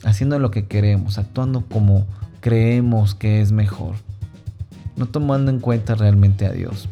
haciendo 0.03 0.39
lo 0.39 0.51
que 0.51 0.65
queremos, 0.65 1.19
actuando 1.19 1.67
como 1.67 2.07
creemos 2.41 3.15
que 3.15 3.43
es 3.43 3.53
mejor, 3.53 3.97
no 4.97 5.05
tomando 5.05 5.51
en 5.51 5.61
cuenta 5.61 5.95
realmente 5.95 6.47
a 6.47 6.53
Dios. 6.53 6.89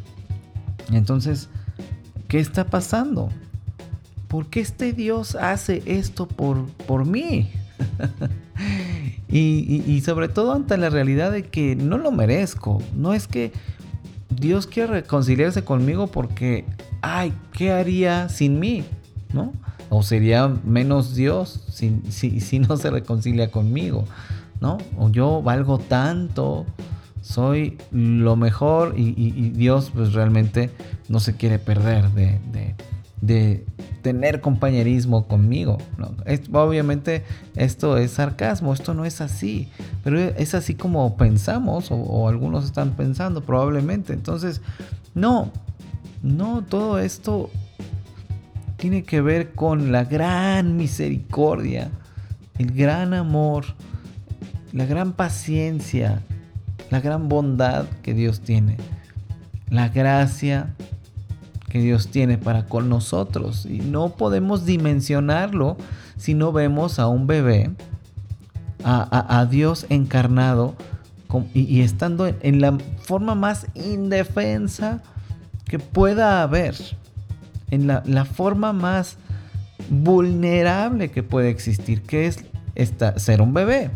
Entonces, 0.92 1.48
¿qué 2.28 2.38
está 2.38 2.66
pasando? 2.66 3.30
¿Por 4.28 4.50
qué 4.50 4.60
este 4.60 4.92
Dios 4.92 5.36
hace 5.36 5.82
esto 5.86 6.28
por, 6.28 6.66
por 6.86 7.06
mí? 7.06 7.50
y, 9.30 10.00
sobre 10.04 10.28
todo 10.28 10.52
ante 10.54 10.76
la 10.78 10.88
realidad 10.88 11.32
de 11.32 11.44
que 11.44 11.76
no 11.76 11.98
lo 11.98 12.10
merezco. 12.10 12.82
No 12.94 13.12
es 13.12 13.28
que 13.28 13.52
Dios 14.30 14.66
quiere 14.66 14.94
reconciliarse 15.02 15.64
conmigo 15.64 16.06
porque, 16.06 16.64
ay, 17.02 17.32
¿qué 17.52 17.72
haría 17.72 18.28
sin 18.28 18.58
mí? 18.58 18.84
¿No? 19.32 19.52
O 19.90 20.02
sería 20.02 20.48
menos 20.48 21.14
Dios 21.14 21.64
si, 21.70 22.00
si, 22.10 22.58
no 22.58 22.76
se 22.76 22.90
reconcilia 22.90 23.50
conmigo, 23.50 24.04
¿no? 24.60 24.78
O 24.98 25.10
yo 25.10 25.42
valgo 25.42 25.78
tanto, 25.78 26.66
soy 27.20 27.78
lo 27.90 28.36
mejor 28.36 28.94
y, 28.96 29.50
Dios 29.50 29.90
pues 29.94 30.14
realmente 30.14 30.70
no 31.08 31.20
se 31.20 31.36
quiere 31.36 31.58
perder 31.58 32.10
de, 32.10 32.38
de 32.52 32.74
tener 34.02 34.40
compañerismo 34.40 35.26
conmigo. 35.26 35.78
obviamente 36.52 37.24
esto 37.56 37.96
es 37.96 38.12
sarcasmo, 38.12 38.72
esto 38.72 38.94
no 38.94 39.04
es 39.04 39.20
así, 39.20 39.68
pero 40.04 40.18
es 40.18 40.54
así 40.54 40.74
como 40.74 41.16
pensamos 41.16 41.88
o, 41.90 42.28
algunos 42.28 42.64
están 42.64 42.92
pensando 42.92 43.42
probablemente. 43.42 44.12
Entonces, 44.12 44.60
no, 45.14 45.50
no, 46.22 46.62
todo 46.64 46.98
esto 46.98 47.50
tiene 48.76 49.02
que 49.02 49.20
ver 49.20 49.52
con 49.54 49.90
la 49.90 50.04
gran 50.04 50.76
misericordia, 50.76 51.90
el 52.58 52.72
gran 52.72 53.14
amor, 53.14 53.64
la 54.72 54.86
gran 54.86 55.12
paciencia, 55.12 56.22
la 56.90 57.00
gran 57.00 57.28
bondad 57.28 57.86
que 58.02 58.14
Dios 58.14 58.40
tiene, 58.40 58.76
la 59.68 59.88
gracia 59.88 60.74
que 61.68 61.80
Dios 61.80 62.08
tiene 62.08 62.38
para 62.38 62.66
con 62.66 62.88
nosotros. 62.88 63.66
Y 63.66 63.80
no 63.80 64.10
podemos 64.10 64.64
dimensionarlo 64.64 65.76
si 66.16 66.34
no 66.34 66.52
vemos 66.52 66.98
a 66.98 67.08
un 67.08 67.26
bebé, 67.26 67.70
a, 68.84 69.46
Dios 69.50 69.86
encarnado 69.88 70.76
y, 71.52 71.80
estando 71.80 72.26
en, 72.26 72.60
la 72.60 72.78
forma 73.02 73.34
más 73.34 73.66
indefensa 73.74 75.02
que 75.64 75.78
pueda 75.78 76.42
haber, 76.42 76.74
en 77.70 77.86
la, 77.86 78.24
forma 78.24 78.72
más 78.72 79.18
vulnerable 79.90 81.10
que 81.10 81.22
puede 81.22 81.50
existir, 81.50 82.02
que 82.02 82.26
es 82.26 82.44
esta, 82.74 83.18
ser 83.18 83.42
un 83.42 83.52
bebé. 83.52 83.90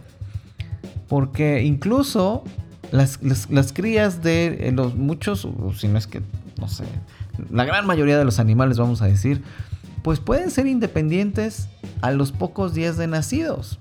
Porque 1.09 1.63
incluso 1.63 2.45
las, 2.91 3.21
las 3.23 3.73
crías 3.73 4.23
de 4.23 4.73
los 4.75 4.95
muchos, 4.95 5.47
si 5.77 5.89
no 5.89 5.99
es 5.99 6.07
que, 6.07 6.23
no 6.59 6.69
sé, 6.69 6.85
la 7.51 7.65
gran 7.65 7.87
mayoría 7.87 8.19
de 8.19 8.25
los 8.25 8.39
animales, 8.39 8.79
vamos 8.79 9.03
a 9.03 9.07
decir, 9.07 9.43
pues 10.03 10.21
pueden 10.21 10.51
ser 10.51 10.67
independientes 10.67 11.69
a 12.01 12.11
los 12.11 12.33
pocos 12.33 12.75
días 12.75 12.97
de 12.97 13.07
nacidos. 13.07 13.79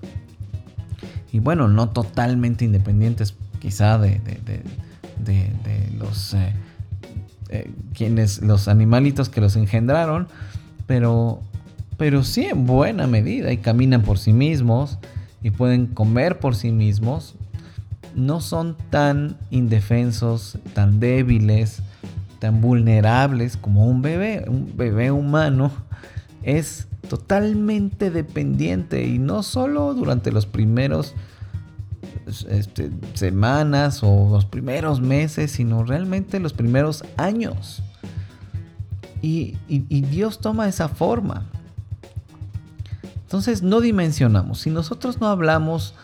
Y 1.32 1.40
bueno, 1.40 1.68
no 1.68 1.88
totalmente 1.88 2.64
independientes 2.64 3.34
quizá 3.58 3.98
de, 3.98 4.20
los, 5.98 6.34
eh, 6.34 6.52
eh, 7.48 7.70
quienes, 7.94 8.42
los 8.42 8.68
animalitos 8.68 9.28
que 9.28 9.40
los 9.40 9.56
engendraron, 9.56 10.28
pero, 10.86 11.40
pero 11.96 12.22
sí 12.22 12.44
en 12.44 12.66
buena 12.66 13.06
medida 13.06 13.52
y 13.52 13.58
caminan 13.58 14.02
por 14.02 14.18
sí 14.18 14.32
mismos 14.32 14.98
y 15.42 15.50
pueden 15.50 15.86
comer 15.86 16.38
por 16.38 16.54
sí 16.54 16.70
mismos. 16.70 17.34
No 18.14 18.40
son 18.40 18.76
tan 18.90 19.38
indefensos, 19.50 20.58
tan 20.74 21.00
débiles, 21.00 21.82
tan 22.42 22.60
vulnerables 22.60 23.56
como 23.56 23.86
un 23.86 24.02
bebé. 24.02 24.44
Un 24.48 24.76
bebé 24.76 25.12
humano 25.12 25.70
es 26.42 26.88
totalmente 27.08 28.10
dependiente 28.10 29.06
y 29.06 29.20
no 29.20 29.44
solo 29.44 29.94
durante 29.94 30.32
los 30.32 30.44
primeros 30.46 31.14
este, 32.48 32.90
semanas 33.14 34.00
o 34.02 34.28
los 34.28 34.44
primeros 34.44 35.00
meses, 35.00 35.52
sino 35.52 35.84
realmente 35.84 36.40
los 36.40 36.52
primeros 36.52 37.04
años. 37.16 37.80
Y, 39.22 39.56
y 39.68 40.00
Dios 40.00 40.40
toma 40.40 40.66
esa 40.66 40.88
forma. 40.88 41.46
Entonces 43.20 43.62
no 43.62 43.80
dimensionamos. 43.80 44.62
Si 44.62 44.70
nosotros 44.70 45.20
no 45.20 45.28
hablamos 45.28 45.94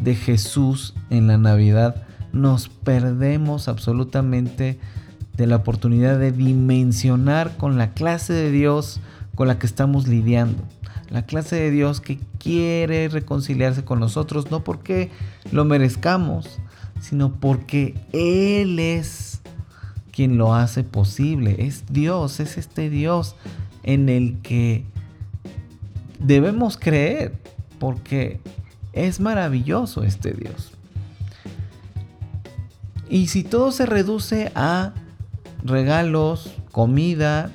de 0.00 0.14
Jesús 0.14 0.94
en 1.10 1.26
la 1.26 1.36
Navidad, 1.36 2.06
nos 2.32 2.70
perdemos 2.70 3.68
absolutamente 3.68 4.80
de 5.36 5.46
la 5.46 5.56
oportunidad 5.56 6.18
de 6.18 6.32
dimensionar 6.32 7.56
con 7.56 7.76
la 7.76 7.92
clase 7.92 8.32
de 8.32 8.50
Dios 8.50 9.00
con 9.34 9.48
la 9.48 9.58
que 9.58 9.66
estamos 9.66 10.06
lidiando. 10.06 10.62
La 11.10 11.26
clase 11.26 11.56
de 11.56 11.70
Dios 11.70 12.00
que 12.00 12.18
quiere 12.38 13.08
reconciliarse 13.08 13.84
con 13.84 14.00
nosotros, 14.00 14.50
no 14.50 14.64
porque 14.64 15.10
lo 15.52 15.64
merezcamos, 15.64 16.58
sino 17.00 17.32
porque 17.34 17.94
Él 18.12 18.78
es 18.78 19.40
quien 20.12 20.38
lo 20.38 20.54
hace 20.54 20.84
posible. 20.84 21.56
Es 21.58 21.84
Dios, 21.90 22.40
es 22.40 22.56
este 22.56 22.90
Dios 22.90 23.36
en 23.82 24.08
el 24.08 24.38
que 24.42 24.84
debemos 26.18 26.76
creer, 26.76 27.34
porque 27.78 28.40
es 28.92 29.20
maravilloso 29.20 30.04
este 30.04 30.32
Dios. 30.32 30.72
Y 33.08 33.26
si 33.26 33.44
todo 33.44 33.70
se 33.72 33.86
reduce 33.86 34.50
a 34.54 34.94
regalos, 35.64 36.54
comida, 36.70 37.50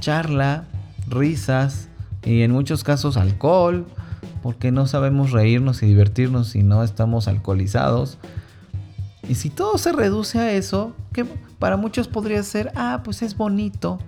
charla, 0.00 0.64
risas, 1.08 1.88
y 2.24 2.42
en 2.42 2.52
muchos 2.52 2.84
casos 2.84 3.16
alcohol, 3.16 3.86
porque 4.42 4.70
no 4.70 4.86
sabemos 4.86 5.32
reírnos 5.32 5.82
y 5.82 5.86
divertirnos 5.86 6.48
si 6.48 6.62
no 6.62 6.82
estamos 6.82 7.28
alcoholizados. 7.28 8.18
Y 9.28 9.34
si 9.34 9.50
todo 9.50 9.78
se 9.78 9.92
reduce 9.92 10.38
a 10.38 10.52
eso, 10.52 10.94
que 11.12 11.24
para 11.58 11.76
muchos 11.76 12.08
podría 12.08 12.42
ser, 12.42 12.72
ah, 12.74 13.02
pues 13.04 13.22
es 13.22 13.36
bonito, 13.36 13.98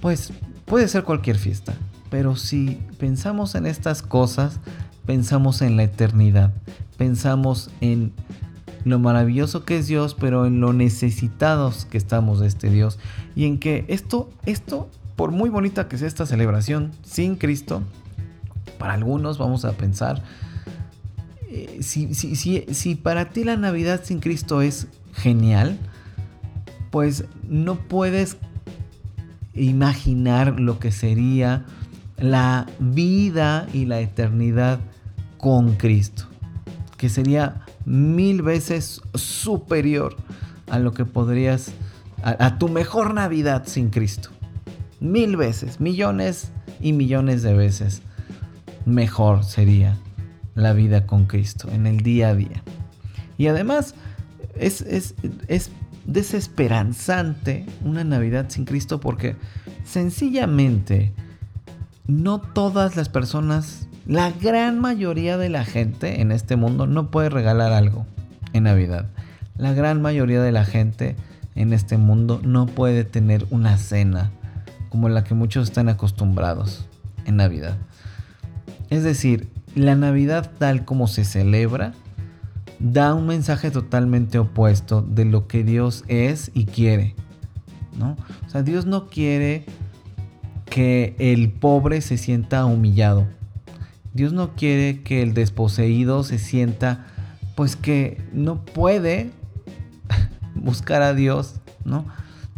pues 0.00 0.32
puede 0.64 0.88
ser 0.88 1.04
cualquier 1.04 1.36
fiesta. 1.36 1.74
Pero 2.10 2.36
si 2.36 2.80
pensamos 2.98 3.54
en 3.54 3.66
estas 3.66 4.02
cosas, 4.02 4.60
pensamos 5.04 5.62
en 5.62 5.76
la 5.76 5.84
eternidad, 5.84 6.52
pensamos 6.96 7.70
en 7.80 8.12
lo 8.86 8.98
maravilloso 9.00 9.64
que 9.64 9.78
es 9.78 9.88
Dios, 9.88 10.14
pero 10.14 10.46
en 10.46 10.60
lo 10.60 10.72
necesitados 10.72 11.86
que 11.86 11.98
estamos 11.98 12.38
de 12.38 12.46
este 12.46 12.70
Dios. 12.70 12.98
Y 13.34 13.44
en 13.44 13.58
que 13.58 13.84
esto, 13.88 14.30
esto, 14.46 14.88
por 15.16 15.32
muy 15.32 15.50
bonita 15.50 15.88
que 15.88 15.98
sea 15.98 16.06
esta 16.06 16.24
celebración 16.24 16.92
sin 17.02 17.34
Cristo, 17.36 17.82
para 18.78 18.94
algunos 18.94 19.38
vamos 19.38 19.64
a 19.64 19.72
pensar, 19.72 20.22
eh, 21.50 21.78
si, 21.80 22.14
si, 22.14 22.36
si 22.36 22.94
para 22.94 23.30
ti 23.30 23.42
la 23.42 23.56
Navidad 23.56 24.02
sin 24.04 24.20
Cristo 24.20 24.62
es 24.62 24.86
genial, 25.14 25.78
pues 26.92 27.24
no 27.48 27.74
puedes 27.76 28.36
imaginar 29.54 30.60
lo 30.60 30.78
que 30.78 30.92
sería 30.92 31.64
la 32.18 32.66
vida 32.78 33.66
y 33.72 33.86
la 33.86 34.00
eternidad 34.00 34.78
con 35.38 35.74
Cristo, 35.74 36.26
que 36.96 37.08
sería 37.08 37.62
mil 37.84 38.42
veces 38.42 39.02
superior 39.14 40.16
a 40.68 40.78
lo 40.78 40.92
que 40.92 41.04
podrías, 41.04 41.72
a, 42.22 42.58
tu 42.58 42.68
mejor 42.68 43.14
Navidad 43.14 43.64
sin 43.66 43.90
Cristo. 43.90 44.30
Mil 45.00 45.36
veces, 45.36 45.80
millones 45.80 46.50
y 46.80 46.92
millones 46.92 47.42
de 47.42 47.54
veces 47.54 48.02
mejor 48.84 49.44
sería 49.44 49.96
la 50.54 50.72
vida 50.72 51.06
con 51.06 51.26
Cristo 51.26 51.68
en 51.70 51.86
el 51.86 52.00
día 52.00 52.28
a 52.28 52.34
día. 52.34 52.62
Y 53.36 53.48
además 53.48 53.94
es, 54.54 54.80
es, 54.80 55.14
es 55.48 55.70
desesperanzante 56.06 57.66
una 57.84 58.04
Navidad 58.04 58.46
sin 58.48 58.64
Cristo 58.64 59.00
porque 59.00 59.36
sencillamente 59.84 61.12
no 62.06 62.40
todas 62.40 62.96
las 62.96 63.08
personas 63.08 63.85
la 64.06 64.30
gran 64.30 64.80
mayoría 64.80 65.36
de 65.36 65.48
la 65.48 65.64
gente 65.64 66.20
en 66.20 66.32
este 66.32 66.56
mundo 66.56 66.86
no 66.86 67.10
puede 67.10 67.28
regalar 67.28 67.72
algo 67.72 68.06
en 68.52 68.64
Navidad. 68.64 69.06
La 69.56 69.72
gran 69.72 70.00
mayoría 70.00 70.40
de 70.42 70.52
la 70.52 70.64
gente 70.64 71.16
en 71.54 71.72
este 71.72 71.96
mundo 71.96 72.40
no 72.44 72.66
puede 72.66 73.04
tener 73.04 73.46
una 73.50 73.78
cena 73.78 74.30
como 74.90 75.08
la 75.08 75.24
que 75.24 75.34
muchos 75.34 75.68
están 75.68 75.88
acostumbrados 75.88 76.86
en 77.24 77.36
Navidad. 77.36 77.76
Es 78.90 79.02
decir, 79.02 79.48
la 79.74 79.96
Navidad 79.96 80.50
tal 80.58 80.84
como 80.84 81.08
se 81.08 81.24
celebra 81.24 81.92
da 82.78 83.14
un 83.14 83.26
mensaje 83.26 83.70
totalmente 83.70 84.38
opuesto 84.38 85.02
de 85.02 85.24
lo 85.24 85.48
que 85.48 85.64
Dios 85.64 86.04
es 86.08 86.50
y 86.54 86.66
quiere. 86.66 87.14
¿no? 87.98 88.16
O 88.46 88.50
sea, 88.50 88.62
Dios 88.62 88.86
no 88.86 89.06
quiere 89.08 89.64
que 90.66 91.16
el 91.18 91.50
pobre 91.50 92.00
se 92.00 92.18
sienta 92.18 92.64
humillado. 92.66 93.26
Dios 94.16 94.32
no 94.32 94.54
quiere 94.54 95.02
que 95.02 95.22
el 95.22 95.34
desposeído 95.34 96.24
se 96.24 96.38
sienta 96.38 97.06
pues 97.54 97.76
que 97.76 98.24
no 98.32 98.64
puede 98.64 99.30
buscar 100.54 101.02
a 101.02 101.12
Dios, 101.12 101.56
¿no? 101.84 102.06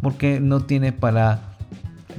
Porque 0.01 0.39
no 0.39 0.61
tiene 0.61 0.93
para 0.93 1.57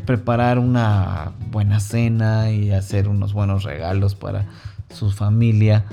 preparar 0.06 0.60
una 0.60 1.32
buena 1.52 1.80
cena 1.80 2.52
y 2.52 2.72
hacer 2.72 3.08
unos 3.08 3.32
buenos 3.32 3.64
regalos 3.64 4.14
para 4.14 4.46
su 4.94 5.10
familia. 5.10 5.86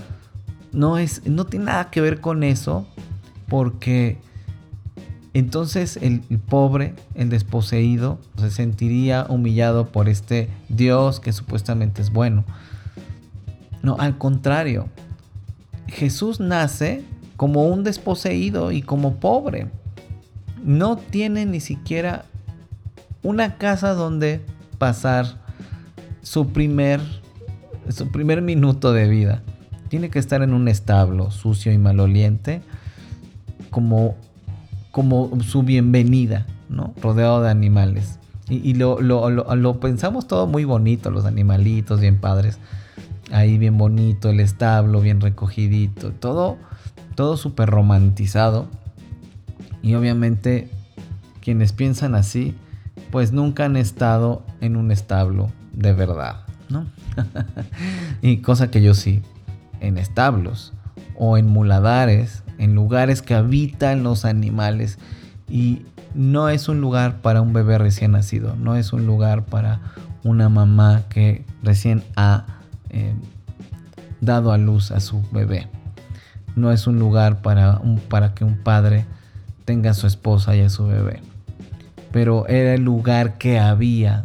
No 0.72 0.98
es 0.98 1.24
no 1.24 1.46
tiene 1.46 1.66
nada 1.66 1.90
que 1.90 2.00
ver 2.00 2.20
con 2.20 2.42
eso 2.42 2.84
porque 3.46 4.18
entonces 5.34 5.98
el, 5.98 6.24
el, 6.30 6.40
pobre, 6.40 6.96
el 7.14 7.28
desposeído, 7.28 8.18
se 8.38 8.50
sentiría 8.50 9.24
humillado 9.28 9.86
por 9.86 10.08
este 10.08 10.48
Dios 10.68 11.20
que 11.20 11.32
supuestamente 11.32 12.02
es 12.02 12.10
bueno. 12.10 12.44
No, 13.86 13.94
al 14.00 14.18
contrario. 14.18 14.88
Jesús 15.86 16.40
nace 16.40 17.04
como 17.36 17.68
un 17.68 17.84
desposeído 17.84 18.72
y 18.72 18.82
como 18.82 19.20
pobre. 19.20 19.68
No 20.64 20.96
tiene 20.96 21.46
ni 21.46 21.60
siquiera 21.60 22.24
una 23.22 23.58
casa 23.58 23.94
donde 23.94 24.40
pasar 24.78 25.40
su 26.20 26.48
primer, 26.48 27.00
su 27.88 28.10
primer 28.10 28.42
minuto 28.42 28.92
de 28.92 29.08
vida. 29.08 29.44
Tiene 29.88 30.10
que 30.10 30.18
estar 30.18 30.42
en 30.42 30.52
un 30.52 30.66
establo 30.66 31.30
sucio 31.30 31.70
y 31.70 31.78
maloliente 31.78 32.62
como, 33.70 34.16
como 34.90 35.40
su 35.44 35.62
bienvenida, 35.62 36.44
¿no? 36.68 36.92
Rodeado 37.00 37.40
de 37.40 37.50
animales. 37.50 38.18
Y, 38.48 38.74
lo, 38.74 39.00
lo 39.00 39.78
pensamos 39.78 40.26
todo 40.26 40.48
muy 40.48 40.64
bonito, 40.64 41.12
los 41.12 41.24
animalitos 41.24 42.00
bien 42.00 42.18
padres 42.18 42.58
ahí 43.32 43.58
bien 43.58 43.78
bonito, 43.78 44.30
el 44.30 44.40
establo 44.40 45.00
bien 45.00 45.20
recogidito, 45.20 46.12
todo, 46.12 46.56
todo 47.14 47.36
súper 47.36 47.68
romantizado. 47.68 48.68
Y 49.82 49.94
obviamente 49.94 50.70
quienes 51.40 51.72
piensan 51.72 52.14
así, 52.14 52.54
pues 53.10 53.32
nunca 53.32 53.64
han 53.64 53.76
estado 53.76 54.44
en 54.60 54.76
un 54.76 54.90
establo 54.90 55.50
de 55.72 55.92
verdad, 55.92 56.40
¿no? 56.68 56.86
y 58.22 58.38
cosa 58.38 58.70
que 58.70 58.82
yo 58.82 58.94
sí, 58.94 59.22
en 59.80 59.98
establos 59.98 60.72
o 61.16 61.38
en 61.38 61.46
muladares, 61.46 62.42
en 62.58 62.74
lugares 62.74 63.22
que 63.22 63.34
habitan 63.34 64.02
los 64.02 64.24
animales 64.24 64.98
y 65.48 65.82
no 66.14 66.48
es 66.48 66.68
un 66.68 66.80
lugar 66.80 67.20
para 67.20 67.42
un 67.42 67.52
bebé 67.52 67.78
recién 67.78 68.12
nacido, 68.12 68.56
no 68.56 68.76
es 68.76 68.92
un 68.92 69.06
lugar 69.06 69.44
para 69.44 69.80
una 70.24 70.48
mamá 70.48 71.04
que 71.08 71.44
recién 71.62 72.02
ha 72.16 72.55
eh, 72.96 73.14
dado 74.22 74.52
a 74.52 74.58
luz 74.58 74.90
a 74.90 75.00
su 75.00 75.22
bebé. 75.30 75.68
No 76.54 76.72
es 76.72 76.86
un 76.86 76.98
lugar 76.98 77.42
para, 77.42 77.76
un, 77.76 77.98
para 77.98 78.32
que 78.34 78.44
un 78.44 78.56
padre 78.56 79.04
tenga 79.66 79.90
a 79.90 79.94
su 79.94 80.06
esposa 80.06 80.56
y 80.56 80.62
a 80.62 80.70
su 80.70 80.86
bebé. 80.86 81.20
Pero 82.10 82.46
era 82.48 82.72
el 82.72 82.82
lugar 82.82 83.36
que 83.36 83.58
había 83.58 84.24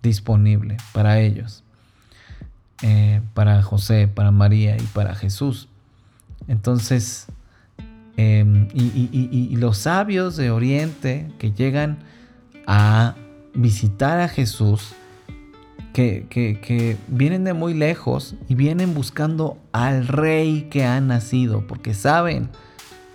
disponible 0.00 0.76
para 0.92 1.18
ellos. 1.18 1.64
Eh, 2.82 3.20
para 3.34 3.60
José, 3.62 4.06
para 4.06 4.30
María 4.30 4.76
y 4.76 4.86
para 4.94 5.16
Jesús. 5.16 5.68
Entonces, 6.46 7.26
em, 8.16 8.68
y, 8.72 9.56
los 9.56 9.78
sabios 9.78 10.36
de 10.36 10.52
Oriente 10.52 11.28
que 11.38 11.50
llegan 11.50 11.98
a 12.68 13.16
visitar 13.52 14.20
a 14.20 14.28
Jesús 14.28 14.94
que, 15.98 16.96
vienen 17.08 17.44
de 17.44 17.54
muy 17.54 17.74
lejos 17.74 18.36
y 18.48 18.54
vienen 18.54 18.94
buscando 18.94 19.58
al 19.72 20.06
rey 20.06 20.68
que 20.70 20.84
ha 20.84 21.00
nacido, 21.00 21.66
porque 21.66 21.94
saben 21.94 22.50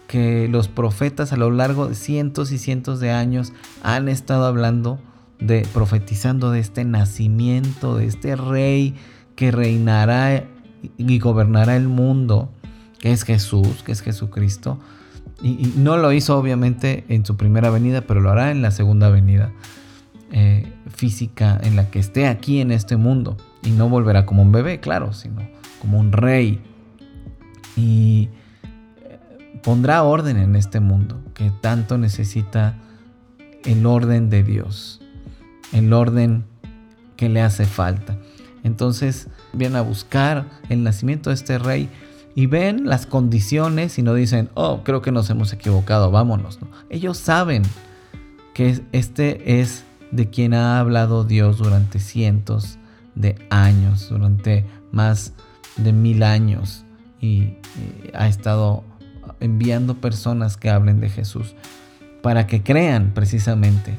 que 0.07 0.47
los 0.49 0.67
profetas 0.67 1.31
a 1.31 1.37
lo 1.37 1.49
largo 1.49 1.87
de 1.87 1.95
cientos 1.95 2.51
y 2.51 2.57
cientos 2.57 2.99
de 2.99 3.11
años 3.11 3.53
han 3.83 4.09
estado 4.09 4.45
hablando 4.45 4.99
de 5.39 5.65
profetizando 5.73 6.51
de 6.51 6.59
este 6.59 6.83
nacimiento, 6.83 7.95
de 7.95 8.05
este 8.05 8.35
rey 8.35 8.95
que 9.35 9.51
reinará 9.51 10.45
y 10.97 11.19
gobernará 11.19 11.77
el 11.77 11.87
mundo, 11.87 12.51
que 12.99 13.11
es 13.11 13.23
Jesús, 13.23 13.83
que 13.83 13.93
es 13.93 14.01
Jesucristo. 14.01 14.77
Y, 15.41 15.73
no 15.77 15.97
lo 15.97 16.11
hizo 16.11 16.37
obviamente 16.37 17.05
en 17.07 17.25
su 17.25 17.37
primera 17.37 17.69
venida, 17.69 18.01
pero 18.01 18.19
lo 18.19 18.29
hará 18.29 18.51
en 18.51 18.61
la 18.61 18.71
segunda 18.71 19.09
venida. 19.09 19.51
Eh, 20.35 20.67
física 20.89 21.59
en 21.61 21.75
la 21.75 21.91
que 21.91 21.99
esté 21.99 22.25
aquí 22.25 22.59
en 22.59 22.71
este 22.71 22.97
mundo. 22.97 23.37
Y 23.61 23.69
no 23.69 23.87
volverá 23.87 24.25
como 24.25 24.41
un 24.41 24.51
bebé, 24.51 24.79
claro, 24.79 25.13
sino 25.13 25.47
como 25.79 25.99
un 25.99 26.11
rey. 26.11 26.59
Y 27.77 28.29
eh, 29.03 29.19
pondrá 29.61 30.01
orden 30.01 30.37
en 30.37 30.55
este 30.55 30.79
mundo 30.79 31.21
que 31.35 31.51
tanto 31.61 31.99
necesita 31.99 32.79
el 33.63 33.85
orden 33.85 34.31
de 34.31 34.41
Dios, 34.43 35.01
el 35.71 35.93
orden 35.93 36.45
que 37.15 37.29
le 37.29 37.41
hace 37.41 37.65
falta. 37.65 38.17
Entonces 38.63 39.29
vienen 39.53 39.75
a 39.75 39.81
buscar 39.81 40.47
el 40.67 40.81
nacimiento 40.81 41.29
de 41.29 41.35
este 41.35 41.59
rey 41.59 41.89
y 42.33 42.47
ven 42.47 42.87
las 42.87 43.05
condiciones 43.05 43.99
y 43.99 44.01
no 44.01 44.15
dicen, 44.15 44.49
oh, 44.55 44.81
creo 44.83 45.03
que 45.03 45.11
nos 45.11 45.29
hemos 45.29 45.53
equivocado, 45.53 46.09
vámonos. 46.09 46.57
Ellos 46.89 47.19
saben 47.19 47.61
que 48.55 48.81
este 48.93 49.59
es 49.61 49.83
de 50.13 50.29
quien 50.29 50.53
ha 50.53 50.79
hablado 50.79 51.23
Dios 51.23 51.57
durante 51.57 51.99
cientos 51.99 52.77
de 53.15 53.35
años, 53.49 54.09
durante 54.09 54.65
más 54.91 55.33
de 55.75 55.91
mil 55.91 56.21
años, 56.23 56.85
y, 57.19 57.57
ha 58.13 58.27
estado 58.27 58.83
enviando 59.39 59.95
personas 59.95 60.57
que 60.57 60.69
hablen 60.69 60.99
de 60.99 61.09
Jesús 61.09 61.55
para 62.21 62.45
que 62.45 62.61
crean 62.61 63.13
precisamente 63.15 63.97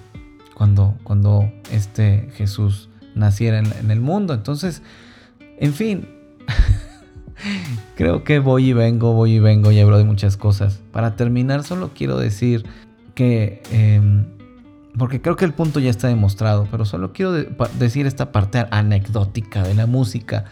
cuando, 0.54 0.96
cuando 1.02 1.50
este 1.72 2.28
Jesús 2.36 2.88
naciera 3.16 3.58
en, 3.58 3.90
el 3.90 4.00
mundo. 4.00 4.34
Entonces, 4.34 4.82
en 5.58 5.72
fin, 5.72 6.08
creo 7.96 8.22
que 8.22 8.38
voy 8.38 8.68
y 8.68 8.72
vengo, 8.72 9.14
voy 9.14 9.32
y 9.32 9.38
vengo 9.40 9.72
y 9.72 9.80
hablo 9.80 9.98
de 9.98 10.04
muchas 10.04 10.36
cosas. 10.36 10.80
Para 10.92 11.16
terminar, 11.16 11.64
solo 11.64 11.90
quiero 11.92 12.18
decir 12.18 12.64
que, 13.16 13.62
em, 13.72 14.26
porque 14.96 15.20
creo 15.20 15.36
que 15.36 15.44
el 15.44 15.52
punto 15.52 15.80
ya 15.80 15.90
está 15.90 16.08
demostrado, 16.08 16.68
pero 16.70 16.84
solo 16.84 17.12
quiero 17.12 17.32
decir 17.32 18.06
esta 18.06 18.30
parte 18.30 18.64
anecdótica 18.70 19.62
de 19.62 19.74
la 19.74 19.86
música, 19.86 20.44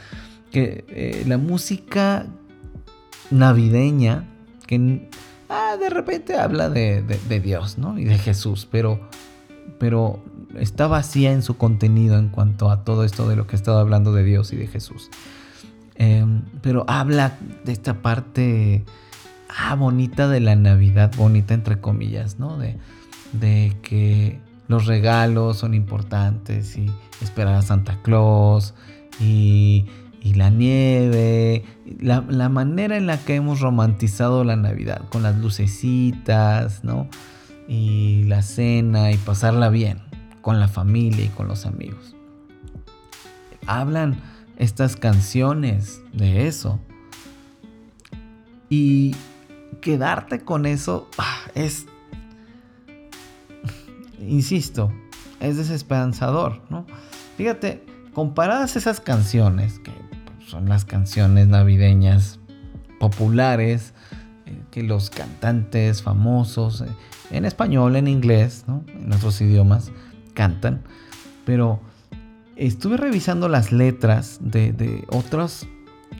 que 0.50 0.84
eh, 0.88 1.24
la 1.26 1.38
música 1.38 2.26
navideña, 3.30 4.24
que 4.66 5.08
ah, 5.48 5.76
de 5.78 5.90
repente 5.90 6.36
habla 6.36 6.68
de, 6.68 7.02
Dios, 7.42 7.78
¿no? 7.78 7.98
Y 7.98 8.04
de 8.04 8.18
Jesús, 8.18 8.66
pero, 8.70 9.00
pero 9.78 10.22
está 10.58 10.88
vacía 10.88 11.32
en 11.32 11.42
su 11.42 11.56
contenido 11.56 12.18
en 12.18 12.28
cuanto 12.28 12.70
a 12.70 12.84
todo 12.84 13.04
esto 13.04 13.28
de 13.28 13.36
lo 13.36 13.46
que 13.46 13.54
he 13.54 13.58
estado 13.58 13.78
hablando 13.78 14.12
de 14.12 14.24
Dios 14.24 14.52
y 14.52 14.56
de 14.56 14.66
Jesús. 14.66 15.08
Em, 15.94 16.42
pero 16.62 16.84
habla 16.88 17.38
de 17.64 17.70
esta 17.70 18.02
parte 18.02 18.84
ah, 19.56 19.76
bonita 19.76 20.26
de 20.26 20.40
la 20.40 20.56
Navidad, 20.56 21.12
bonita 21.16 21.54
entre 21.54 21.80
comillas, 21.80 22.40
¿no? 22.40 22.58
De, 22.58 22.78
de 23.32 23.76
que 23.82 24.38
los 24.68 24.86
regalos 24.86 25.58
son 25.58 25.74
importantes 25.74 26.76
y 26.76 26.90
esperar 27.20 27.54
a 27.54 27.62
Santa 27.62 27.98
Claus 28.02 28.74
y 29.20 29.86
y 30.24 30.34
la 30.34 30.50
nieve, 30.50 31.64
la, 31.98 32.20
manera 32.48 32.96
en 32.96 33.06
la 33.06 33.18
que 33.18 33.34
hemos 33.34 33.60
romantizado 33.60 34.44
la 34.44 34.54
Navidad, 34.54 35.02
con 35.10 35.24
las 35.24 35.36
lucecitas, 35.36 36.84
¿no? 36.84 37.08
Y 37.66 38.22
la 38.24 38.42
cena 38.42 39.10
y 39.10 39.16
pasarla 39.16 39.68
bien 39.68 40.00
con 40.40 40.60
la 40.60 40.68
familia 40.68 41.24
y 41.24 41.28
con 41.28 41.48
los 41.48 41.66
amigos. 41.66 42.14
Hablan 43.66 44.20
estas 44.58 44.94
canciones 44.94 46.00
de 46.12 46.46
eso. 46.46 46.78
Y 48.68 49.16
quedarte 49.80 50.40
con 50.40 50.66
eso 50.66 51.08
ah, 51.18 51.40
es, 51.56 51.86
insisto, 54.28 54.92
es 55.40 55.56
desesperanzador, 55.56 56.62
¿no? 56.70 56.86
Fíjate, 57.36 57.84
comparadas 58.14 58.76
esas 58.76 59.00
canciones 59.00 59.78
que 59.80 59.92
son 60.46 60.68
las 60.68 60.84
canciones 60.84 61.48
navideñas 61.48 62.38
populares 63.00 63.94
eh, 64.46 64.60
que 64.70 64.82
los 64.82 65.10
cantantes 65.10 66.02
famosos, 66.02 66.82
eh, 66.82 66.86
en 67.30 67.44
español, 67.44 67.96
en 67.96 68.06
inglés, 68.06 68.64
en 68.68 69.12
otros 69.12 69.40
idiomas, 69.40 69.90
cantan. 70.34 70.82
Pero 71.44 71.80
estuve 72.56 72.96
revisando 72.96 73.48
las 73.48 73.72
letras 73.72 74.38
de, 74.40 74.72
de 74.72 75.04
otros 75.08 75.66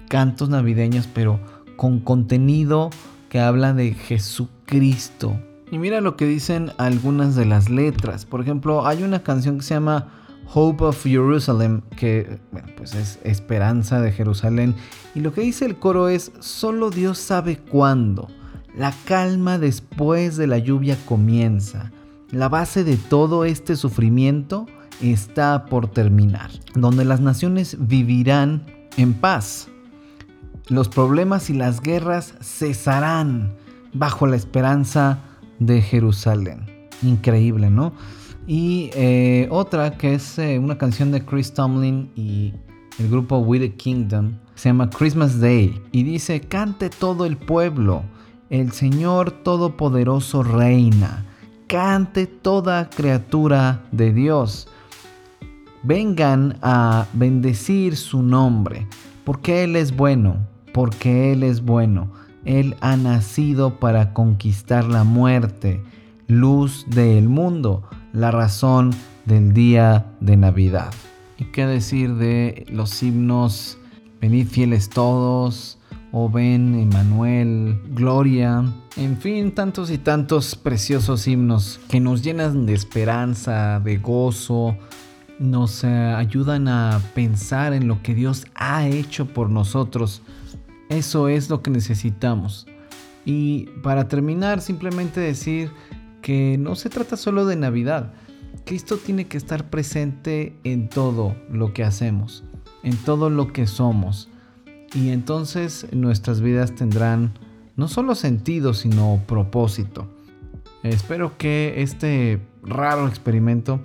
cantos 0.08 0.48
navideños, 0.48 1.06
pero 1.12 1.38
con 1.76 2.00
contenido 2.00 2.90
que 3.28 3.40
habla 3.40 3.72
de 3.74 3.94
Jesucristo. 3.94 5.38
Y 5.72 5.78
mira 5.78 6.02
lo 6.02 6.18
que 6.18 6.26
dicen 6.26 6.70
algunas 6.76 7.34
de 7.34 7.46
las 7.46 7.70
letras. 7.70 8.26
Por 8.26 8.42
ejemplo, 8.42 8.86
hay 8.86 9.02
una 9.04 9.22
canción 9.22 9.56
que 9.56 9.62
se 9.62 9.72
llama 9.72 10.08
Hope 10.52 10.84
of 10.84 11.02
Jerusalem, 11.02 11.80
que 11.96 12.38
pues 12.76 12.94
es 12.94 13.18
esperanza 13.24 13.98
de 14.02 14.12
Jerusalén. 14.12 14.74
Y 15.14 15.20
lo 15.20 15.32
que 15.32 15.40
dice 15.40 15.64
el 15.64 15.76
coro 15.78 16.10
es, 16.10 16.30
solo 16.40 16.90
Dios 16.90 17.16
sabe 17.16 17.56
cuándo. 17.56 18.28
La 18.76 18.92
calma 19.06 19.58
después 19.58 20.36
de 20.36 20.46
la 20.46 20.58
lluvia 20.58 20.98
comienza. 21.06 21.90
La 22.30 22.50
base 22.50 22.84
de 22.84 22.98
todo 22.98 23.46
este 23.46 23.74
sufrimiento 23.74 24.66
está 25.00 25.64
por 25.64 25.88
terminar, 25.88 26.50
donde 26.74 27.06
las 27.06 27.20
naciones 27.20 27.78
vivirán 27.80 28.66
en 28.98 29.14
paz. 29.14 29.68
Los 30.68 30.90
problemas 30.90 31.48
y 31.48 31.54
las 31.54 31.80
guerras 31.80 32.34
cesarán 32.42 33.54
bajo 33.94 34.26
la 34.26 34.36
esperanza 34.36 35.20
de 35.66 35.82
Jerusalén. 35.82 36.66
Increíble, 37.02 37.70
¿no? 37.70 37.92
Y 38.46 38.90
eh, 38.94 39.48
otra 39.50 39.96
que 39.96 40.14
es 40.14 40.38
eh, 40.38 40.58
una 40.58 40.76
canción 40.76 41.12
de 41.12 41.24
Chris 41.24 41.52
Tomlin 41.54 42.10
y 42.16 42.52
el 42.98 43.08
grupo 43.08 43.38
We 43.38 43.58
the 43.58 43.74
Kingdom. 43.74 44.38
Se 44.54 44.68
llama 44.68 44.90
Christmas 44.90 45.40
Day. 45.40 45.80
Y 45.92 46.02
dice, 46.02 46.40
cante 46.40 46.90
todo 46.90 47.24
el 47.24 47.36
pueblo. 47.36 48.02
El 48.50 48.72
Señor 48.72 49.30
Todopoderoso 49.30 50.42
reina. 50.42 51.24
Cante 51.68 52.26
toda 52.26 52.90
criatura 52.90 53.82
de 53.92 54.12
Dios. 54.12 54.68
Vengan 55.82 56.58
a 56.62 57.06
bendecir 57.12 57.96
su 57.96 58.22
nombre. 58.22 58.86
Porque 59.24 59.64
Él 59.64 59.76
es 59.76 59.96
bueno. 59.96 60.36
Porque 60.74 61.32
Él 61.32 61.44
es 61.44 61.62
bueno. 61.62 62.10
Él 62.44 62.76
ha 62.80 62.96
nacido 62.96 63.78
para 63.78 64.12
conquistar 64.12 64.84
la 64.84 65.04
muerte. 65.04 65.82
Luz 66.26 66.86
del 66.88 67.28
mundo 67.28 67.82
la 68.12 68.30
razón 68.30 68.90
del 69.24 69.52
día 69.54 70.06
de 70.20 70.36
Navidad. 70.36 70.92
¿Y 71.38 71.46
qué 71.46 71.66
decir 71.66 72.14
de 72.14 72.66
los 72.70 73.02
himnos 73.02 73.78
Venid 74.20 74.46
fieles 74.46 74.88
todos? 74.88 75.78
O 76.12 76.28
ven, 76.28 76.78
Emanuel, 76.78 77.80
Gloria, 77.94 78.62
en 78.96 79.16
fin, 79.16 79.50
tantos 79.52 79.90
y 79.90 79.98
tantos 79.98 80.54
preciosos 80.54 81.26
himnos 81.26 81.80
que 81.88 81.98
nos 81.98 82.22
llenan 82.22 82.66
de 82.66 82.74
esperanza, 82.74 83.80
de 83.80 83.96
gozo, 83.96 84.76
nos 85.40 85.82
eh, 85.82 85.88
ayudan 85.88 86.68
a 86.68 87.00
pensar 87.14 87.72
en 87.72 87.88
lo 87.88 88.02
que 88.02 88.14
Dios 88.14 88.46
ha 88.54 88.86
hecho 88.86 89.26
por 89.26 89.48
nosotros. 89.48 90.22
Eso 90.92 91.28
es 91.28 91.48
lo 91.48 91.62
que 91.62 91.70
necesitamos. 91.70 92.66
Y 93.24 93.66
para 93.82 94.08
terminar, 94.08 94.60
simplemente 94.60 95.20
decir 95.20 95.70
que 96.20 96.58
no 96.58 96.74
se 96.74 96.90
trata 96.90 97.16
solo 97.16 97.46
de 97.46 97.56
Navidad. 97.56 98.12
Cristo 98.66 98.98
tiene 98.98 99.26
que 99.26 99.38
estar 99.38 99.70
presente 99.70 100.54
en 100.64 100.90
todo 100.90 101.34
lo 101.50 101.72
que 101.72 101.82
hacemos, 101.82 102.44
en 102.82 102.96
todo 102.96 103.30
lo 103.30 103.54
que 103.54 103.66
somos. 103.66 104.28
Y 104.94 105.08
entonces 105.08 105.86
nuestras 105.92 106.42
vidas 106.42 106.74
tendrán 106.74 107.32
no 107.74 107.88
solo 107.88 108.14
sentido, 108.14 108.74
sino 108.74 109.18
propósito. 109.26 110.06
Espero 110.82 111.38
que 111.38 111.74
este 111.78 112.38
raro 112.62 113.08
experimento 113.08 113.80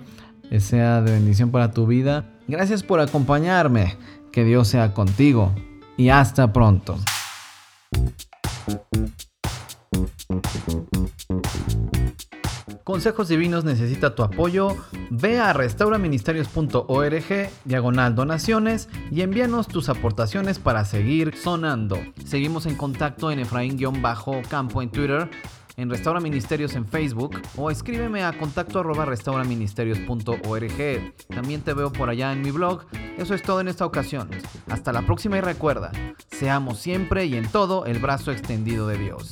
sea 0.58 1.00
de 1.00 1.12
bendición 1.12 1.50
para 1.50 1.70
tu 1.70 1.86
vida. 1.86 2.26
Gracias 2.48 2.82
por 2.82 3.00
acompañarme. 3.00 3.96
Que 4.30 4.44
Dios 4.44 4.68
sea 4.68 4.92
contigo. 4.92 5.54
Y 5.98 6.08
hasta 6.10 6.50
pronto. 6.52 6.96
Consejos 12.84 13.28
Divinos 13.28 13.64
necesita 13.64 14.14
tu 14.14 14.22
apoyo. 14.22 14.74
Ve 15.10 15.38
a 15.38 15.52
restauraministerios.org, 15.52 17.50
diagonal 17.64 18.14
donaciones 18.14 18.88
y 19.10 19.20
envíanos 19.20 19.68
tus 19.68 19.90
aportaciones 19.90 20.58
para 20.58 20.86
seguir 20.86 21.36
sonando. 21.36 21.98
Seguimos 22.24 22.64
en 22.64 22.76
contacto 22.76 23.30
en 23.30 23.40
Efraín-Campo 23.40 24.80
en 24.80 24.90
Twitter, 24.90 25.28
en 25.78 25.88
Restaura 25.88 26.20
Ministerios 26.20 26.74
en 26.74 26.86
Facebook 26.86 27.40
o 27.56 27.70
escríbeme 27.70 28.24
a 28.24 28.36
contacto 28.36 28.80
arroba 28.80 29.06
restauraministerios.org. 29.06 31.14
También 31.28 31.62
te 31.62 31.72
veo 31.72 31.90
por 31.90 32.10
allá 32.10 32.32
en 32.32 32.42
mi 32.42 32.50
blog. 32.50 32.84
Eso 33.16 33.34
es 33.34 33.42
todo 33.42 33.60
en 33.60 33.68
esta 33.68 33.86
ocasión. 33.86 34.28
Hasta 34.68 34.92
la 34.92 35.02
próxima 35.02 35.38
y 35.38 35.40
recuerda, 35.40 35.92
seamos 36.30 36.80
siempre 36.80 37.26
y 37.26 37.36
en 37.36 37.48
todo 37.48 37.86
el 37.86 38.00
brazo 38.00 38.32
extendido 38.32 38.88
de 38.88 38.98
Dios. 38.98 39.30